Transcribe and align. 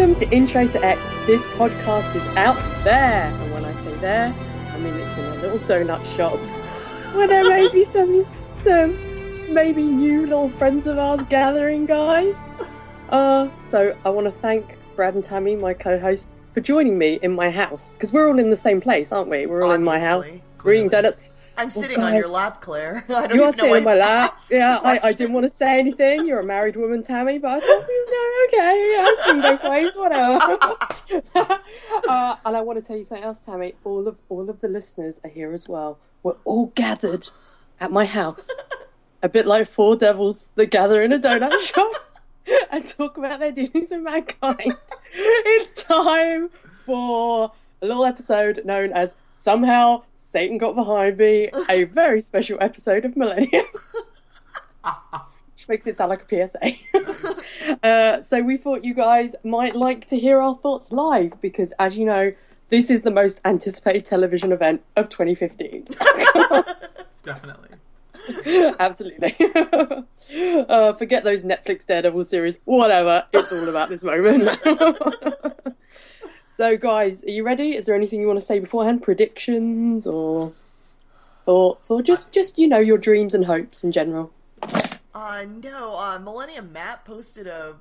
Welcome 0.00 0.16
to 0.16 0.34
Intro 0.34 0.66
to 0.66 0.82
X. 0.82 1.10
This 1.26 1.44
podcast 1.48 2.16
is 2.16 2.24
out 2.34 2.56
there. 2.84 3.24
And 3.24 3.52
when 3.52 3.66
I 3.66 3.74
say 3.74 3.94
there, 3.96 4.34
I 4.70 4.78
mean 4.78 4.94
it's 4.94 5.18
in 5.18 5.26
a 5.26 5.34
little 5.42 5.58
donut 5.58 6.02
shop 6.16 6.38
where 7.14 7.28
there 7.28 7.46
may 7.46 7.70
be 7.70 7.84
some, 7.84 8.26
some 8.54 9.52
maybe 9.52 9.82
new 9.82 10.22
little 10.22 10.48
friends 10.48 10.86
of 10.86 10.96
ours 10.96 11.22
gathering, 11.24 11.84
guys. 11.84 12.48
Uh, 13.10 13.50
so 13.62 13.94
I 14.06 14.08
want 14.08 14.26
to 14.26 14.32
thank 14.32 14.78
Brad 14.96 15.16
and 15.16 15.22
Tammy, 15.22 15.54
my 15.54 15.74
co-host, 15.74 16.34
for 16.54 16.62
joining 16.62 16.96
me 16.96 17.18
in 17.20 17.32
my 17.32 17.50
house 17.50 17.92
because 17.92 18.10
we're 18.10 18.26
all 18.26 18.38
in 18.38 18.48
the 18.48 18.56
same 18.56 18.80
place, 18.80 19.12
aren't 19.12 19.28
we? 19.28 19.44
We're 19.44 19.62
all 19.62 19.72
in 19.72 19.84
my 19.84 20.00
house. 20.00 20.28
Obviously. 20.28 20.44
We're 20.64 20.72
eating 20.72 20.88
donuts. 20.88 21.18
I'm 21.60 21.70
sitting 21.70 22.00
on 22.00 22.14
your 22.14 22.28
lap, 22.28 22.62
Claire. 22.62 23.04
I 23.10 23.26
don't 23.26 23.34
You 23.34 23.44
are 23.44 23.52
sitting 23.52 23.76
on 23.76 23.84
my 23.84 23.94
lap. 23.94 24.38
Yeah, 24.50 24.80
I, 24.82 24.98
I 25.02 25.12
didn't 25.12 25.34
want 25.34 25.44
to 25.44 25.50
say 25.50 25.78
anything. 25.78 26.26
You're 26.26 26.40
a 26.40 26.44
married 26.44 26.74
woman, 26.74 27.02
Tammy, 27.02 27.38
but 27.38 27.50
I 27.50 27.60
thought, 27.60 27.86
you 27.86 28.06
know, 28.10 28.46
okay, 28.48 28.94
yeah, 28.96 29.10
swing 29.18 29.42
both 29.42 29.70
ways, 29.70 29.94
whatever. 29.94 30.58
uh, 32.08 32.36
and 32.46 32.56
I 32.56 32.60
want 32.62 32.82
to 32.82 32.82
tell 32.82 32.96
you 32.96 33.04
something 33.04 33.24
else, 33.24 33.44
Tammy. 33.44 33.74
All 33.84 34.08
of 34.08 34.16
all 34.30 34.48
of 34.48 34.62
the 34.62 34.68
listeners 34.68 35.20
are 35.22 35.28
here 35.28 35.52
as 35.52 35.68
well. 35.68 35.98
We're 36.22 36.36
all 36.44 36.66
gathered 36.74 37.28
at 37.78 37.92
my 37.92 38.06
house, 38.06 38.48
a 39.22 39.28
bit 39.28 39.44
like 39.44 39.68
four 39.68 39.96
devils 39.96 40.48
that 40.54 40.70
gather 40.70 41.02
in 41.02 41.12
a 41.12 41.18
donut 41.18 41.60
shop 41.74 41.92
and 42.72 42.86
talk 42.86 43.18
about 43.18 43.38
their 43.40 43.52
dealings 43.52 43.90
with 43.90 44.00
mankind. 44.00 44.76
It's 45.12 45.82
time 45.82 46.48
for 46.86 47.52
a 47.82 47.86
little 47.86 48.04
episode 48.04 48.62
known 48.64 48.92
as 48.92 49.16
Somehow 49.28 50.02
Satan 50.16 50.58
Got 50.58 50.74
Behind 50.74 51.16
Me, 51.16 51.50
a 51.68 51.84
very 52.00 52.20
special 52.20 52.58
episode 52.60 53.04
of 53.04 53.16
Millennium. 53.16 53.64
Which 55.54 55.68
makes 55.68 55.86
it 55.86 55.94
sound 55.94 56.10
like 56.10 56.30
a 56.30 56.46
PSA. 56.46 56.72
uh, 57.82 58.22
so 58.22 58.42
we 58.42 58.56
thought 58.56 58.84
you 58.84 58.94
guys 58.94 59.36
might 59.44 59.76
like 59.76 60.06
to 60.06 60.18
hear 60.18 60.40
our 60.40 60.56
thoughts 60.56 60.92
live 60.92 61.40
because, 61.40 61.72
as 61.78 61.96
you 61.98 62.04
know, 62.04 62.32
this 62.68 62.90
is 62.90 63.02
the 63.02 63.10
most 63.10 63.40
anticipated 63.44 64.04
television 64.04 64.52
event 64.52 64.82
of 64.96 65.08
2015. 65.08 65.88
Definitely. 67.22 67.68
Absolutely. 68.78 69.36
uh, 70.68 70.92
forget 70.94 71.24
those 71.24 71.44
Netflix 71.44 71.86
Daredevil 71.86 72.24
series. 72.24 72.58
Whatever. 72.64 73.26
It's 73.32 73.52
all 73.52 73.68
about 73.68 73.88
this 73.88 74.04
moment. 74.04 74.58
So, 76.50 76.76
guys, 76.76 77.22
are 77.24 77.30
you 77.30 77.44
ready? 77.44 77.76
Is 77.76 77.86
there 77.86 77.94
anything 77.94 78.20
you 78.20 78.26
want 78.26 78.38
to 78.38 78.44
say 78.44 78.58
beforehand? 78.58 79.02
Predictions 79.04 80.04
or 80.06 80.52
thoughts, 81.44 81.90
or 81.90 82.02
just 82.02 82.32
just 82.32 82.58
you 82.58 82.66
know 82.66 82.80
your 82.80 82.98
dreams 82.98 83.34
and 83.34 83.44
hopes 83.44 83.84
in 83.84 83.92
general? 83.92 84.32
Uh, 85.14 85.44
no, 85.62 85.94
uh, 85.94 86.18
Millennium 86.18 86.72
Matt 86.72 87.04
posted 87.04 87.46
a 87.46 87.76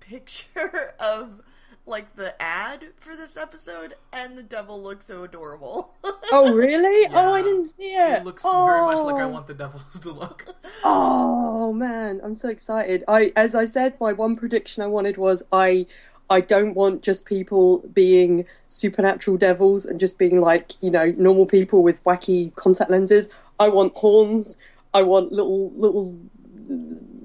picture 0.00 0.94
of, 1.00 1.42
like, 1.86 2.14
the 2.16 2.40
ad 2.40 2.86
for 3.00 3.14
this 3.16 3.36
episode, 3.36 3.94
and 4.12 4.36
the 4.38 4.42
devil 4.42 4.82
looks 4.82 5.06
so 5.06 5.24
adorable. 5.24 5.92
Oh, 6.32 6.52
really? 6.54 7.08
Oh, 7.14 7.34
I 7.34 7.40
didn't 7.42 7.66
see 7.66 7.94
it. 7.94 8.18
It 8.18 8.24
looks 8.24 8.42
very 8.42 8.80
much 8.80 8.96
like 8.98 9.14
I 9.14 9.22
Oh. 9.22 9.28
want 9.28 9.46
the 9.46 9.54
devils 9.54 10.00
to 10.00 10.10
look. 10.10 10.46
Oh 10.84 11.72
man, 11.72 12.20
I'm 12.22 12.34
so 12.34 12.48
excited. 12.48 13.04
I 13.08 13.32
as 13.36 13.54
I 13.54 13.64
said, 13.64 13.94
my 14.00 14.12
one 14.12 14.34
prediction 14.36 14.82
I 14.82 14.86
wanted 14.88 15.16
was 15.18 15.42
I 15.52 15.86
I 16.28 16.40
don't 16.40 16.74
want 16.74 17.02
just 17.02 17.24
people 17.24 17.78
being 17.92 18.44
supernatural 18.68 19.36
devils 19.36 19.84
and 19.84 20.00
just 20.00 20.18
being 20.18 20.40
like, 20.40 20.72
you 20.82 20.90
know, 20.90 21.14
normal 21.16 21.46
people 21.46 21.82
with 21.82 22.02
wacky 22.04 22.54
contact 22.56 22.90
lenses. 22.90 23.28
I 23.60 23.68
want 23.68 23.96
horns. 23.96 24.58
I 24.92 25.02
want 25.02 25.32
little 25.32 25.70
little 25.72 26.16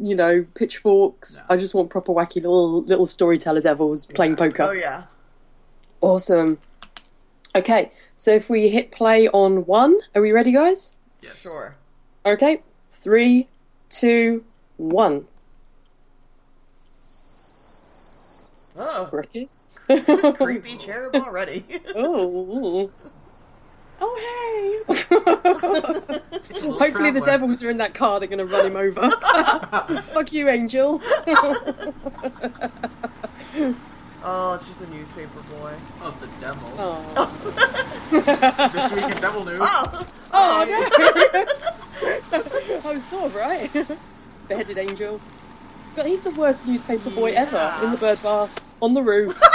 you 0.02 0.16
know, 0.16 0.46
pitchforks. 0.56 1.44
I 1.50 1.58
just 1.58 1.74
want 1.74 1.90
proper 1.90 2.12
wacky 2.12 2.36
little 2.36 2.82
little 2.84 3.08
storyteller 3.08 3.62
devils 3.62 4.06
playing 4.06 4.36
poker. 4.36 4.64
oh, 4.64 4.72
yeah. 4.72 5.06
Awesome. 6.02 6.58
Okay, 7.56 7.92
so 8.16 8.32
if 8.32 8.50
we 8.50 8.70
hit 8.70 8.92
play 8.92 9.28
on 9.30 9.66
one, 9.66 10.00
are 10.16 10.22
we 10.22 10.32
ready 10.32 10.54
guys? 10.54 10.96
Yes. 11.22 11.42
Sure. 11.42 11.76
Okay, 12.26 12.64
three, 12.92 13.48
two, 13.90 14.44
one. 14.78 15.28
Oh, 18.84 19.08
Crickets. 19.10 19.80
creepy 20.38 20.76
cherub 20.80 21.16
already. 21.16 21.64
oh. 21.96 22.90
Oh, 24.04 24.82
hey. 24.88 24.96
Hopefully, 26.72 27.12
the 27.12 27.20
traveler. 27.22 27.26
devils 27.26 27.62
are 27.64 27.70
in 27.70 27.78
that 27.78 27.94
car. 27.94 28.20
They're 28.20 28.28
going 28.28 28.40
to 28.40 28.46
run 28.52 28.66
him 28.66 28.76
over. 28.76 29.12
Fuck 30.12 30.34
you, 30.34 30.50
Angel. 30.50 31.00
oh, 34.24 34.54
it's 34.56 34.66
just 34.68 34.82
a 34.82 34.90
newspaper 34.90 35.42
boy. 35.60 35.74
Of 36.02 36.20
the 36.20 36.26
devil. 36.40 36.68
oh, 36.80 38.08
This 38.10 38.92
week 38.92 39.16
in 39.16 39.22
Devil 39.22 39.46
News. 39.46 39.60
Oh! 39.62 40.08
oh, 40.34 40.66
oh 40.66 40.66
no. 42.82 42.90
I 42.90 42.94
was 42.94 43.04
sort 43.06 43.26
of 43.26 43.36
right. 43.36 43.70
Beheaded 44.48 44.80
Angel. 44.80 45.22
God, 45.96 46.06
he's 46.06 46.22
the 46.22 46.32
worst 46.32 46.66
newspaper 46.66 47.10
boy 47.10 47.32
ever. 47.32 47.74
In 47.84 47.92
the 47.92 47.98
bird 47.98 48.22
bath, 48.24 48.64
on 48.82 48.94
the 48.94 49.02
roof. 49.04 49.40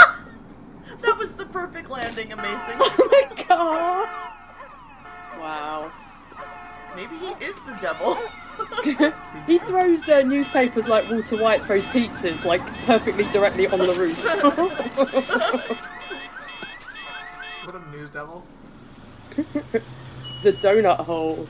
That 1.03 1.19
was 1.19 1.37
the 1.37 1.47
perfect 1.47 1.91
landing, 1.91 2.33
amazing. 2.33 2.77
oh 2.81 3.09
my 3.11 3.45
god. 3.45 4.09
Wow. 5.39 5.93
Maybe 6.95 7.17
he 7.17 7.27
is 7.45 7.57
the 7.67 7.77
devil. 7.81 8.19
He 9.47 9.59
throws 9.59 10.09
uh, 10.09 10.23
newspapers 10.23 10.89
like 10.89 11.11
Walter 11.11 11.37
White 11.37 11.63
throws 11.63 11.85
pizzas, 11.85 12.47
like 12.47 12.63
perfectly 12.87 13.25
directly 13.25 13.67
on 13.67 13.79
the 13.79 13.93
roof. 13.93 14.25
What 17.65 17.75
a 17.75 17.91
news 17.91 18.09
devil. 18.09 18.47
the 20.43 20.53
donut 20.55 21.01
hole. 21.01 21.47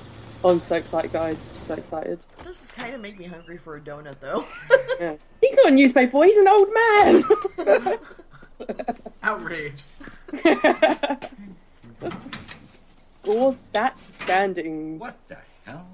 Oh, 0.47 0.51
I'm 0.51 0.61
so 0.61 0.77
excited, 0.77 1.11
guys. 1.13 1.49
I'm 1.51 1.57
so 1.57 1.75
excited. 1.75 2.21
This 2.45 2.63
is 2.63 2.71
kind 2.71 2.95
of 2.95 3.01
make 3.01 3.19
me 3.19 3.25
hungry 3.25 3.59
for 3.59 3.75
a 3.75 3.81
donut, 3.81 4.21
though. 4.21 4.47
Yeah. 5.01 5.17
He's 5.41 5.57
not 5.57 5.67
a 5.67 5.71
newspaper 5.73 6.13
boy, 6.13 6.27
he's 6.27 6.37
an 6.39 6.47
old 6.49 6.69
man. 6.73 7.99
Outrage. 9.25 9.83
Scores, 13.03 13.71
stats, 13.71 14.01
standings. 14.01 15.01
What 15.01 15.19
the 15.29 15.37
hell? 15.67 15.89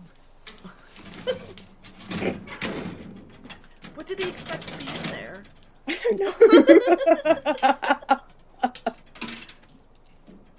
what 3.94 4.06
did 4.06 4.18
he 4.20 4.28
expect 4.28 4.68
to 4.68 4.76
be 4.76 4.84
in 4.84 5.02
there? 5.10 5.42
I 5.88 5.98
don't 6.02 6.18
know. 6.20 8.18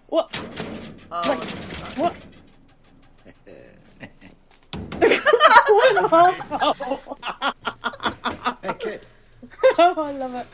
what? 0.08 0.42
Oh, 1.12 1.22
Like- 1.30 1.98
What? 1.98 2.16
What 5.68 6.04
an 6.04 6.10
asshole. 6.14 7.18
Hey, 8.62 8.74
kid. 8.80 9.02
oh, 9.78 9.94
I 9.98 10.12
love 10.14 10.36
it. 10.36 10.48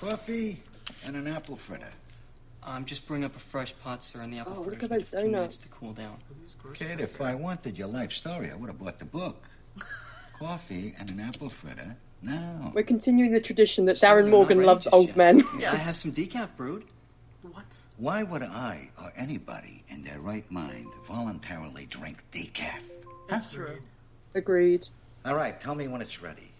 Coffee 0.00 0.60
and 1.06 1.16
an 1.16 1.26
apple 1.26 1.56
fritter. 1.56 1.90
Um, 2.62 2.84
just 2.84 3.06
bring 3.06 3.24
up 3.24 3.36
a 3.36 3.38
fresh 3.38 3.74
pot, 3.82 4.02
sir, 4.02 4.20
and 4.20 4.32
the 4.32 4.38
apple 4.38 4.54
Oh, 4.56 4.60
look 4.60 4.68
fritter 4.80 4.84
at 4.84 4.90
those 4.90 5.06
take 5.08 5.20
a 5.20 5.24
minutes 5.26 5.32
donuts. 5.56 5.70
to 5.70 5.76
cool 5.76 5.92
down. 5.92 6.16
Kid, 6.74 7.00
if 7.00 7.20
I 7.20 7.34
wanted 7.34 7.76
your 7.76 7.88
life 7.88 8.12
story, 8.12 8.50
I 8.50 8.54
would 8.54 8.68
have 8.68 8.78
bought 8.78 8.98
the 8.98 9.04
book. 9.04 9.46
Coffee 10.38 10.94
and 10.98 11.10
an 11.10 11.20
apple 11.20 11.50
fritter. 11.50 11.96
No. 12.22 12.72
We're 12.74 12.82
continuing 12.84 13.32
the 13.32 13.40
tradition 13.40 13.84
that 13.84 13.98
Something 13.98 14.16
Darin 14.16 14.30
Morgan 14.30 14.62
loves 14.64 14.86
old 14.86 15.08
yeah. 15.08 15.16
men. 15.16 15.42
Yeah. 15.58 15.72
I 15.72 15.76
have 15.76 15.94
some 15.96 16.12
decaf 16.12 16.56
brewed. 16.56 16.84
What? 17.42 17.76
Why 17.98 18.22
would 18.22 18.42
I 18.42 18.88
or 19.00 19.12
anybody 19.14 19.84
in 19.88 20.02
their 20.02 20.18
right 20.20 20.50
mind 20.50 20.86
voluntarily 21.06 21.84
drink 21.84 22.24
decaf? 22.32 22.80
That's 23.28 23.50
true. 23.50 23.78
Agreed. 24.34 24.88
All 25.24 25.34
right, 25.34 25.58
tell 25.60 25.74
me 25.74 25.88
when 25.88 26.02
it's 26.02 26.20
ready. 26.22 26.50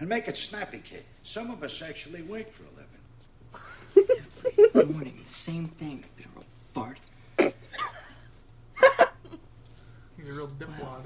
And 0.00 0.08
make 0.08 0.28
it 0.28 0.36
snappy, 0.36 0.78
kid. 0.78 1.04
Some 1.22 1.50
of 1.50 1.62
us 1.62 1.82
actually 1.82 2.22
work 2.22 2.50
for 2.50 2.62
a 2.64 2.66
living. 2.76 4.20
Every 4.74 4.92
morning, 4.92 5.20
the 5.24 5.30
same 5.30 5.66
thing. 5.66 6.04
Bit 6.16 6.26
of 6.26 6.36
a 6.42 6.44
fart. 6.72 7.00
He's 10.16 10.28
a 10.28 10.32
real 10.32 10.48
dipwad. 10.58 11.02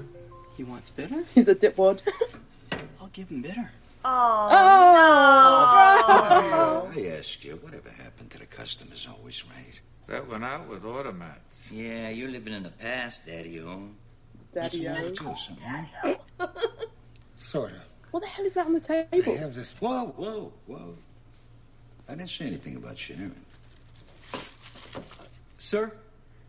He 0.57 0.63
wants 0.63 0.89
bitter? 0.89 1.23
He's 1.33 1.47
a 1.47 1.55
dipwad. 1.55 2.01
I'll 3.01 3.07
give 3.07 3.29
him 3.29 3.41
bitter. 3.41 3.71
Oh, 4.05 4.49
Oh! 6.05 6.91
I 6.95 7.05
ask 7.17 7.43
you, 7.43 7.55
whatever 7.61 7.89
happened 7.89 8.29
to 8.31 8.37
the 8.39 8.45
customer's 8.45 9.07
always 9.09 9.43
right? 9.45 9.79
That 10.07 10.27
went 10.27 10.43
out 10.43 10.67
with 10.67 10.83
automats. 10.83 11.67
Yeah, 11.71 12.09
you're 12.09 12.29
living 12.29 12.53
in 12.53 12.63
the 12.63 12.69
past, 12.71 13.25
Daddy-O. 13.25 13.89
Daddy 14.51 14.87
Let's 14.87 15.13
O. 15.21 15.35
Sort 17.37 17.71
of. 17.71 17.81
What 18.11 18.21
the 18.21 18.29
hell 18.29 18.45
is 18.45 18.53
that 18.53 18.65
on 18.67 18.73
the 18.73 18.79
I 18.89 19.05
table? 19.19 19.37
have 19.37 19.55
this. 19.55 19.73
Whoa, 19.79 20.07
whoa, 20.15 20.51
whoa. 20.67 20.95
I 22.07 22.15
didn't 22.15 22.29
say 22.29 22.45
anything 22.45 22.75
about 22.75 22.97
sharing. 22.97 23.33
Sir, 25.57 25.91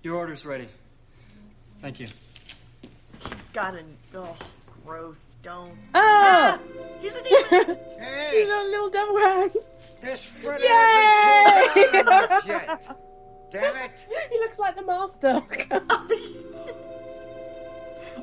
your 0.02 0.16
order's 0.16 0.44
ready. 0.44 0.68
Thank 1.80 2.00
you. 2.00 2.08
he's 3.30 3.48
got 3.52 3.74
an. 3.74 3.96
Oh, 4.14 4.36
Gross. 4.84 5.32
Don't. 5.42 5.72
Ah! 5.94 6.58
He's 7.00 7.16
a 7.16 7.22
demon. 7.24 7.78
He's 7.98 8.06
Hey, 8.06 8.44
got 8.46 8.66
little 8.66 8.90
devil 8.90 9.16
hands. 9.18 9.70
this 10.02 10.24
Freddy 10.24 10.64
Yay! 10.64 12.02
hasn't 13.54 13.74
caught 13.74 13.84
up 13.84 13.84
yet. 13.84 13.84
Damn 13.84 13.84
it! 13.84 14.06
He 14.30 14.38
looks 14.38 14.58
like 14.58 14.76
the 14.76 14.84
master. 14.84 15.40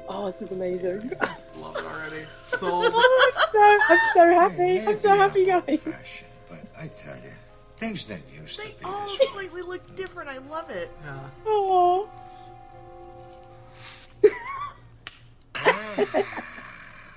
oh, 0.10 0.26
this 0.26 0.42
is 0.42 0.52
amazing. 0.52 1.12
Love 1.58 1.78
it 1.78 1.84
already. 1.86 2.26
Sold. 2.46 2.86
Oh, 2.94 3.32
I'm 3.36 3.42
so, 3.52 3.78
I'm 3.94 4.00
so 4.14 4.26
happy. 4.40 4.80
I'm 4.88 4.98
so 4.98 5.16
happy, 5.16 5.46
guys. 5.46 5.80
Fashion, 5.80 6.28
but 6.50 6.60
I 6.78 6.88
tell 6.88 7.16
you, 7.16 7.32
things 7.78 8.06
didn't 8.06 8.26
used 8.34 8.58
to 8.60 8.64
they 8.64 8.70
be 8.74 8.84
all 8.86 9.08
this. 9.18 9.30
slightly 9.30 9.62
look 9.62 9.96
different. 9.96 10.30
I 10.30 10.40
love 10.40 10.70
it. 10.70 10.90
Yeah. 11.06 11.20
Oh. 11.46 12.10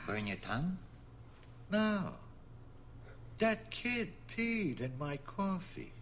Burn 0.06 0.26
your 0.26 0.37
tongue? 0.37 0.76
No, 1.70 2.12
that 3.38 3.70
kid 3.70 4.12
peed 4.28 4.81
in 4.81 4.99
my 4.99 5.17
coffee. 5.17 5.94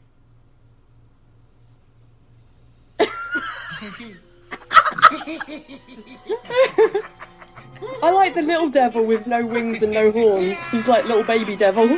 I 8.03 8.11
like 8.11 8.35
the 8.35 8.43
little 8.43 8.69
devil 8.69 9.03
with 9.05 9.27
no 9.27 9.47
wings 9.47 9.83
and 9.83 9.93
no 9.93 10.13
horns. 10.13 10.69
He's 10.69 10.87
like 10.87 11.07
little 11.07 11.25
baby 11.25 11.57
devil. 11.57 11.89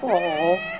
Aww. 0.00 0.74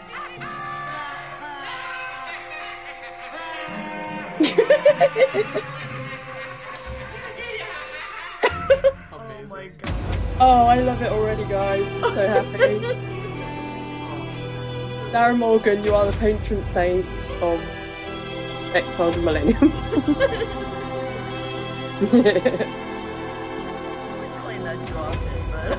Oh 9.11 9.47
my 9.49 9.67
god. 9.67 9.93
Oh, 10.41 10.67
I 10.67 10.81
love 10.81 11.03
it 11.03 11.11
already, 11.11 11.45
guys. 11.45 11.95
I'm 11.95 12.11
so 12.11 12.29
happy. 12.29 13.09
Darin 15.13 15.39
Morgan, 15.39 15.83
you 15.83 15.95
are 15.95 16.05
the 16.05 16.13
patron 16.19 16.63
saint 16.65 17.07
of 17.41 17.59
X 18.75 18.95
Files 18.95 19.17
of 19.17 19.25
Millennium. 19.25 19.73
I 22.01 22.05
claim 24.43 24.63
that 24.63 24.87
too 24.87 24.97
often, 24.97 25.43
but 25.51 25.79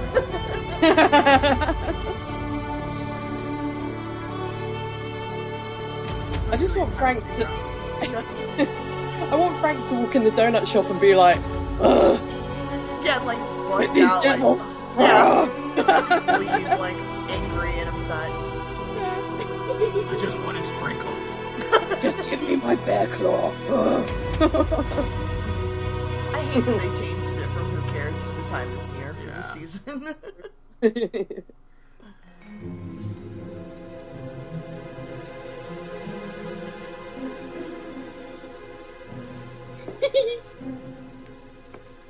I 6.53 6.57
just 6.57 6.75
want 6.75 6.91
Frank 6.91 7.23
to. 7.37 7.47
I 9.31 9.35
want 9.35 9.59
Frank 9.59 9.85
to 9.89 9.93
walk 9.95 10.15
in 10.15 10.23
the 10.23 10.31
donut 10.31 10.65
shop 10.67 10.89
and 10.89 10.99
be 10.99 11.13
like, 11.13 11.37
Ugh, 11.79 12.19
yeah, 13.03 13.19
like 13.19 13.37
with 13.77 13.93
these 13.93 14.09
out, 14.09 14.23
devils. 14.23 14.81
Like, 14.95 15.07
yeah, 15.07 16.05
just 16.09 16.27
leave 16.39 16.79
like 16.79 16.95
angry 17.29 17.79
and 17.79 17.89
upset. 17.89 18.31
I 19.71 20.17
just 20.19 20.37
wanted 20.39 20.65
sprinkles. 20.65 20.68
Just 22.01 22.29
give 22.29 22.41
me 22.41 22.55
my 22.55 22.75
bear 22.75 23.07
claw. 23.07 23.51
Ugh. 23.69 24.09
I 26.33 26.41
hate 26.51 26.65
that 26.65 26.77
they 26.81 26.99
changed 26.99 27.39
it 27.39 27.49
from 27.49 27.65
Who 27.75 27.91
Cares 27.91 28.19
to 28.21 28.31
The 28.31 28.43
Time 28.49 28.71
Is 28.77 28.87
Near 28.97 29.13
for 29.13 29.27
Yeah. 29.27 29.41
this 29.41 29.71
season. 29.81 30.15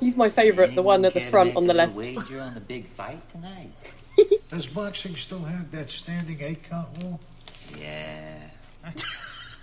He's 0.00 0.16
my 0.16 0.30
favourite, 0.30 0.74
the 0.74 0.82
one 0.82 1.04
at 1.04 1.12
the 1.12 1.20
front 1.20 1.56
on 1.56 1.66
the 1.66 1.74
left. 1.74 1.94
Wager 1.94 2.40
on 2.40 2.54
the 2.54 2.60
big 2.60 2.86
fight 2.86 3.20
tonight. 3.32 3.70
Does 4.50 4.66
boxing 4.66 5.14
still 5.16 5.40
have 5.42 5.70
that 5.72 5.90
standing 5.90 6.40
eight 6.40 6.62
count 6.64 6.88
rule? 7.02 7.20
Yeah. 7.78 8.38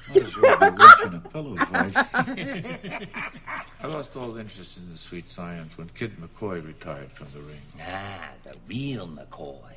Might 0.09 0.23
as 0.23 0.37
well 0.37 0.71
be 0.71 0.77
watching 0.77 1.13
a 1.13 1.29
pillow 1.29 1.55
fight. 1.57 1.93
I 3.83 3.87
lost 3.87 4.15
all 4.15 4.37
interest 4.37 4.77
in 4.77 4.89
the 4.89 4.97
sweet 4.97 5.29
science 5.29 5.77
when 5.77 5.89
Kid 5.89 6.17
McCoy 6.17 6.65
retired 6.65 7.11
from 7.11 7.27
the 7.33 7.41
ring. 7.41 7.61
Ah, 7.81 8.29
the 8.43 8.55
real 8.67 9.07
McCoy. 9.07 9.73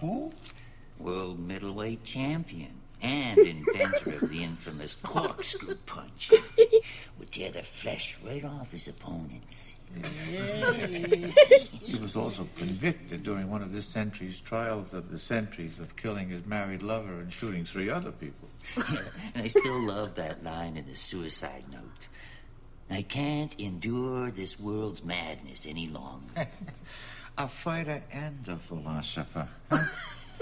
Who? 0.00 0.32
World 0.98 1.38
middleweight 1.38 2.04
champion 2.04 2.80
and 3.02 3.38
inventor 3.38 4.16
of 4.22 4.30
the 4.30 4.42
infamous 4.42 4.94
corkscrew 4.94 5.74
punch. 5.86 6.30
Would 7.18 7.30
tear 7.30 7.50
the 7.50 7.62
flesh 7.62 8.18
right 8.24 8.44
off 8.44 8.72
his 8.72 8.88
opponents. 8.88 9.74
He 11.82 11.98
was 12.00 12.16
also 12.16 12.48
convicted 12.56 13.22
during 13.22 13.50
one 13.50 13.62
of 13.62 13.72
this 13.72 13.86
century's 13.86 14.40
trials 14.40 14.94
of 14.94 15.10
the 15.10 15.18
centuries 15.18 15.78
of 15.78 15.96
killing 15.96 16.28
his 16.28 16.44
married 16.46 16.82
lover 16.82 17.20
and 17.20 17.32
shooting 17.32 17.64
three 17.64 17.88
other 17.88 18.12
people. 18.12 18.45
and 19.34 19.42
I 19.42 19.48
still 19.48 19.86
love 19.86 20.14
that 20.16 20.42
line 20.44 20.76
in 20.76 20.86
the 20.86 20.96
suicide 20.96 21.64
note. 21.72 22.08
I 22.90 23.02
can't 23.02 23.58
endure 23.60 24.30
this 24.30 24.60
world's 24.60 25.04
madness 25.04 25.66
any 25.66 25.88
longer. 25.88 26.46
A 27.38 27.46
fighter 27.46 28.02
and 28.12 28.48
a 28.48 28.56
philosopher. 28.56 29.46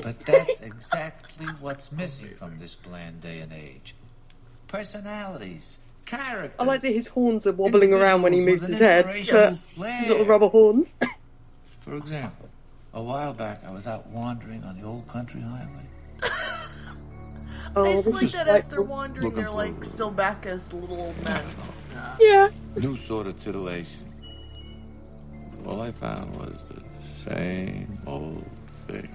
But 0.03 0.21
that's 0.21 0.61
exactly 0.61 1.47
what's 1.61 1.93
missing 1.93 2.35
from 2.37 2.59
this 2.59 2.75
bland 2.75 3.21
day 3.21 3.41
and 3.41 3.53
age. 3.53 3.95
Personalities, 4.67 5.79
characters. 6.05 6.57
I 6.59 6.65
like 6.65 6.81
that 6.81 6.93
his 6.93 7.09
horns 7.09 7.47
are 7.47 7.53
wobbling 7.53 7.93
around 7.93 8.23
when 8.23 8.33
he 8.33 8.45
moves 8.45 8.67
his 8.67 8.81
head. 8.81 9.07
But 9.07 9.15
his 9.15 9.79
little 9.79 10.25
rubber 10.25 10.49
horns. 10.49 10.95
For 11.83 11.97
example, 11.97 12.49
a 12.93 13.03
while 13.03 13.35
back 13.35 13.63
I 13.65 13.71
was 13.71 13.87
out 13.87 14.07
wandering 14.09 14.65
on 14.65 14.79
the 14.81 14.87
old 14.87 15.07
country 15.07 15.41
highway. 15.41 15.87
Oh, 17.77 17.85
I 17.85 17.95
this 17.97 18.05
just 18.05 18.17
like 18.17 18.23
is 18.25 18.33
that 18.33 18.49
as 18.49 18.65
they're 18.67 18.83
wandering, 18.83 19.25
Looking 19.25 19.39
they're 19.43 19.49
for- 19.49 19.57
like 19.57 19.85
still 19.85 20.11
back 20.11 20.47
as 20.47 20.73
little 20.73 21.01
old 21.01 21.25
men. 21.25 21.45
yeah. 22.21 22.51
New 22.77 22.97
sort 22.97 23.27
of 23.27 23.39
titillation. 23.39 24.01
All 25.67 25.81
I 25.81 25.91
found 25.93 26.35
was 26.37 26.57
the 26.69 27.31
same 27.31 27.99
old 28.07 28.45
thing. 28.87 29.09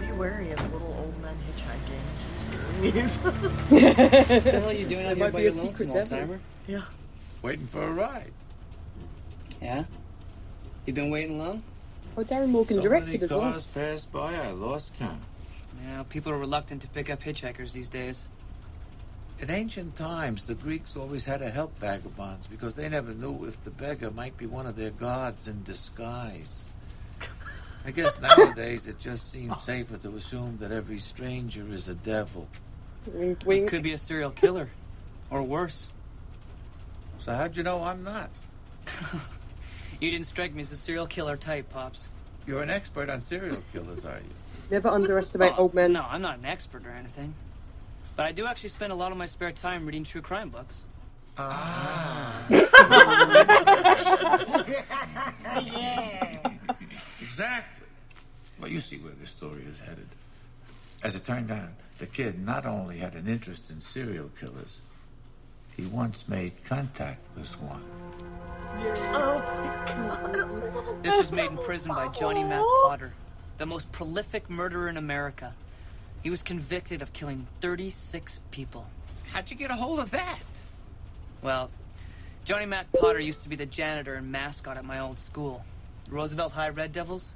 Be 0.00 0.12
wary 0.12 0.50
of 0.52 0.72
little 0.72 0.94
old 0.98 1.14
men 1.22 1.34
hitchhiking. 1.46 2.02
What 3.22 4.42
the 4.42 4.50
hell 4.50 4.68
are 4.68 4.72
you 4.72 4.86
doing 4.86 5.02
There 5.04 5.10
out 5.12 5.16
here 5.16 5.24
might 5.26 5.32
by 5.32 5.38
be 5.40 5.46
a 5.46 5.50
your 5.50 5.62
lonesome, 5.62 5.74
secret 5.74 5.90
old 5.96 6.06
timer? 6.06 6.40
yeah. 6.66 6.80
Waiting 7.42 7.66
for 7.66 7.82
a 7.82 7.90
ride. 7.92 8.32
Yeah? 9.60 9.84
You've 10.86 10.96
been 10.96 11.10
waiting 11.10 11.38
long? 11.38 11.62
Oh, 12.16 12.22
Darin 12.22 12.50
Morgan 12.50 12.76
So 12.76 12.82
directed 12.82 13.12
many 13.12 13.24
as 13.24 13.30
well. 13.30 13.40
cars 13.52 13.64
passed 13.66 14.12
by, 14.12 14.34
I 14.34 14.50
lost 14.50 14.94
count. 14.98 15.20
Yeah, 15.84 16.02
people 16.08 16.30
are 16.32 16.38
reluctant 16.38 16.82
to 16.82 16.88
pick 16.88 17.10
up 17.10 17.22
hitchhikers 17.22 17.72
these 17.72 17.88
days. 17.88 18.24
In 19.40 19.50
ancient 19.50 19.96
times, 19.96 20.44
the 20.44 20.54
Greeks 20.54 20.96
always 20.96 21.24
had 21.24 21.40
to 21.40 21.50
help 21.50 21.76
vagabonds 21.78 22.46
because 22.46 22.74
they 22.74 22.88
never 22.88 23.12
knew 23.12 23.44
if 23.46 23.62
the 23.64 23.70
beggar 23.70 24.10
might 24.10 24.36
be 24.36 24.46
one 24.46 24.66
of 24.66 24.76
their 24.76 24.90
gods 24.90 25.48
in 25.48 25.62
disguise. 25.64 26.66
I 27.84 27.90
guess 27.90 28.20
nowadays 28.36 28.86
it 28.86 29.00
just 29.00 29.32
seems 29.32 29.60
safer 29.62 29.96
to 29.96 30.16
assume 30.16 30.58
that 30.60 30.70
every 30.70 30.98
stranger 30.98 31.66
is 31.72 31.88
a 31.88 31.94
devil. 31.94 32.46
Mm, 33.08 33.14
wink, 33.14 33.38
wink. 33.46 33.68
Could 33.68 33.82
be 33.82 33.94
a 33.94 33.98
serial 33.98 34.30
killer. 34.30 34.68
or 35.30 35.42
worse. 35.42 35.88
So 37.24 37.32
how'd 37.32 37.56
you 37.56 37.62
know 37.62 37.82
I'm 37.82 38.02
not? 38.04 38.30
You 40.00 40.10
didn't 40.10 40.26
strike 40.26 40.52
me 40.52 40.62
as 40.62 40.72
a 40.72 40.76
serial 40.76 41.06
killer 41.06 41.36
type, 41.36 41.70
Pops. 41.70 42.08
You're 42.44 42.60
an 42.60 42.70
expert 42.70 43.08
on 43.08 43.20
serial 43.20 43.62
killers, 43.72 44.04
are 44.04 44.18
you? 44.18 44.34
Never 44.68 44.88
underestimate 44.88 45.52
Oh, 45.56 45.62
old 45.62 45.74
men. 45.74 45.92
No, 45.92 46.04
I'm 46.10 46.20
not 46.20 46.38
an 46.38 46.44
expert 46.44 46.84
or 46.84 46.90
anything. 46.90 47.32
But 48.16 48.26
I 48.26 48.32
do 48.32 48.46
actually 48.46 48.70
spend 48.70 48.90
a 48.90 48.96
lot 48.96 49.12
of 49.12 49.18
my 49.18 49.26
spare 49.26 49.52
time 49.52 49.86
reading 49.86 50.02
true 50.02 50.20
crime 50.20 50.48
books. 50.48 50.82
Ah. 51.38 52.42
yeah. 52.50 52.66
Exactly. 57.22 57.86
Well, 58.60 58.70
you 58.72 58.80
see 58.80 58.98
where 58.98 59.12
this 59.20 59.30
story 59.30 59.62
is 59.70 59.78
headed. 59.78 60.08
As 61.04 61.14
it 61.14 61.24
turned 61.24 61.52
out, 61.52 61.70
the 61.98 62.06
kid 62.06 62.44
not 62.44 62.66
only 62.66 62.98
had 62.98 63.14
an 63.14 63.28
interest 63.28 63.70
in 63.70 63.80
serial 63.80 64.30
killers, 64.38 64.80
he 65.76 65.86
once 65.86 66.28
made 66.28 66.52
contact 66.64 67.22
with 67.36 67.50
one. 67.60 67.82
Oh 69.14 69.38
my 69.38 69.84
god. 69.86 71.02
This 71.02 71.16
was 71.16 71.32
made 71.32 71.50
in 71.50 71.58
prison 71.58 71.92
by 71.94 72.08
Johnny 72.08 72.44
Mac 72.44 72.62
Potter, 72.84 73.12
the 73.58 73.66
most 73.66 73.90
prolific 73.92 74.48
murderer 74.48 74.88
in 74.88 74.96
America. 74.96 75.54
He 76.22 76.30
was 76.30 76.42
convicted 76.42 77.02
of 77.02 77.12
killing 77.12 77.46
36 77.60 78.40
people. 78.50 78.86
How'd 79.32 79.50
you 79.50 79.56
get 79.56 79.70
a 79.70 79.74
hold 79.74 79.98
of 80.00 80.10
that? 80.12 80.38
Well, 81.42 81.70
Johnny 82.44 82.66
Mac 82.66 82.86
Potter 82.92 83.20
used 83.20 83.42
to 83.42 83.48
be 83.48 83.56
the 83.56 83.66
janitor 83.66 84.14
and 84.14 84.30
mascot 84.30 84.76
at 84.76 84.84
my 84.84 85.00
old 85.00 85.18
school, 85.18 85.64
Roosevelt 86.08 86.52
High 86.52 86.68
Red 86.68 86.92
Devils. 86.92 87.32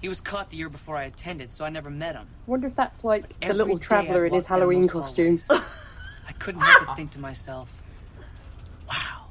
He 0.00 0.08
was 0.08 0.20
caught 0.20 0.50
the 0.50 0.56
year 0.56 0.68
before 0.68 0.96
I 0.96 1.04
attended, 1.04 1.50
so 1.50 1.64
I 1.64 1.70
never 1.70 1.90
met 1.90 2.14
him. 2.14 2.26
I 2.46 2.50
wonder 2.50 2.66
if 2.66 2.74
that's 2.74 3.02
like 3.02 3.38
the 3.40 3.54
little 3.54 3.78
traveller 3.78 4.26
in 4.26 4.34
his 4.34 4.46
Halloween 4.46 4.88
costume. 4.88 5.40
I 6.28 6.32
couldn't 6.32 6.60
help 6.62 6.86
but 6.86 6.96
think 6.96 7.12
to 7.12 7.20
myself, 7.20 7.82
wow, 8.88 9.26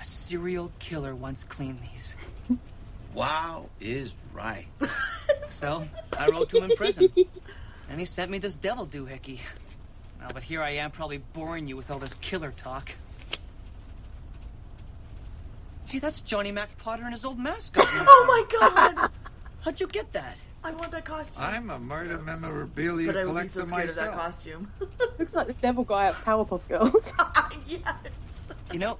a 0.00 0.04
serial 0.04 0.70
killer 0.78 1.14
once 1.14 1.44
cleaned 1.44 1.80
these. 1.92 2.32
Wow 3.14 3.68
is 3.80 4.14
right. 4.32 4.66
So 5.48 5.86
I 6.18 6.28
wrote 6.28 6.50
to 6.50 6.56
him 6.56 6.70
in 6.70 6.76
prison. 6.76 7.08
And 7.88 8.00
he 8.00 8.04
sent 8.04 8.32
me 8.32 8.38
this 8.38 8.56
devil 8.56 8.84
doohickey. 8.84 9.38
Well, 10.18 10.30
but 10.34 10.42
here 10.42 10.60
I 10.60 10.70
am 10.70 10.90
probably 10.90 11.18
boring 11.18 11.68
you 11.68 11.76
with 11.76 11.88
all 11.88 12.00
this 12.00 12.14
killer 12.14 12.50
talk. 12.50 12.90
Hey, 15.86 16.00
that's 16.00 16.20
Johnny 16.20 16.50
Mac 16.50 16.76
Potter 16.78 17.04
and 17.04 17.12
his 17.12 17.24
old 17.24 17.38
mascot. 17.38 17.86
Oh 17.92 18.24
my 18.26 18.58
god! 18.96 19.10
How'd 19.60 19.80
you 19.80 19.86
get 19.86 20.12
that? 20.14 20.36
I 20.64 20.70
want 20.72 20.92
that 20.92 21.04
costume. 21.04 21.42
I'm 21.42 21.70
a 21.70 21.78
murder 21.78 22.18
memorabilia 22.18 23.06
but 23.08 23.16
I 23.16 23.24
would 23.24 23.26
be 23.26 23.30
collector 23.32 23.60
so 23.60 23.64
scared 23.64 23.90
of 23.90 23.96
that 23.96 24.12
costume. 24.12 24.70
Looks 25.18 25.34
like 25.34 25.48
the 25.48 25.54
devil 25.54 25.82
guy 25.84 26.06
at 26.06 26.14
Powerpuff 26.14 26.66
Girls. 26.68 27.12
yes. 27.66 27.82
You 28.72 28.78
know, 28.78 28.98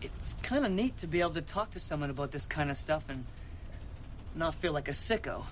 it's 0.00 0.34
kind 0.42 0.64
of 0.64 0.70
neat 0.70 0.96
to 0.98 1.06
be 1.06 1.20
able 1.20 1.30
to 1.32 1.42
talk 1.42 1.72
to 1.72 1.80
someone 1.80 2.10
about 2.10 2.30
this 2.30 2.46
kind 2.46 2.70
of 2.70 2.76
stuff 2.76 3.04
and 3.08 3.24
not 4.34 4.54
feel 4.54 4.72
like 4.72 4.88
a 4.88 4.92
sicko. 4.92 5.44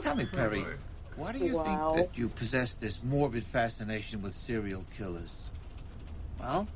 Tell 0.00 0.14
me, 0.16 0.24
Perry, 0.24 0.64
why 1.16 1.32
do 1.32 1.44
you 1.44 1.56
Wow. 1.56 1.94
think 1.94 2.12
that 2.12 2.18
you 2.18 2.28
possess 2.30 2.74
this 2.74 3.02
morbid 3.02 3.44
fascination 3.44 4.22
with 4.22 4.34
serial 4.34 4.84
killers? 4.96 5.50
Well, 6.40 6.66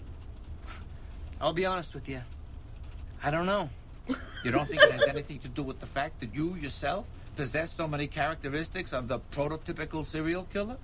I'll 1.40 1.52
be 1.54 1.64
honest 1.66 1.94
with 1.94 2.08
you. 2.08 2.20
I 3.22 3.30
don't 3.30 3.46
know. 3.46 3.70
You 4.44 4.50
don't 4.50 4.66
think 4.68 4.82
it 4.82 4.90
has 4.90 5.06
anything 5.06 5.38
to 5.40 5.48
do 5.48 5.62
with 5.62 5.80
the 5.80 5.86
fact 5.86 6.20
that 6.20 6.34
you 6.34 6.54
yourself 6.56 7.06
possess 7.40 7.72
so 7.72 7.88
many 7.88 8.06
characteristics 8.06 8.92
of 8.92 9.08
the 9.08 9.18
prototypical 9.32 10.04
serial 10.04 10.44
killer? 10.52 10.76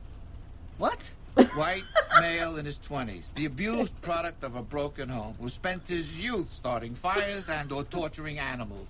What? 0.78 1.10
White, 1.54 1.84
male, 2.18 2.56
in 2.56 2.64
his 2.64 2.78
20s, 2.78 3.34
the 3.34 3.44
abused 3.44 4.00
product 4.00 4.42
of 4.42 4.56
a 4.56 4.62
broken 4.62 5.10
home, 5.10 5.34
who 5.38 5.50
spent 5.50 5.86
his 5.86 6.25
youth 6.25 6.50
starting 6.50 6.94
fires 6.94 7.50
and 7.50 7.70
or 7.70 7.84
torturing 7.84 8.38
animals, 8.38 8.88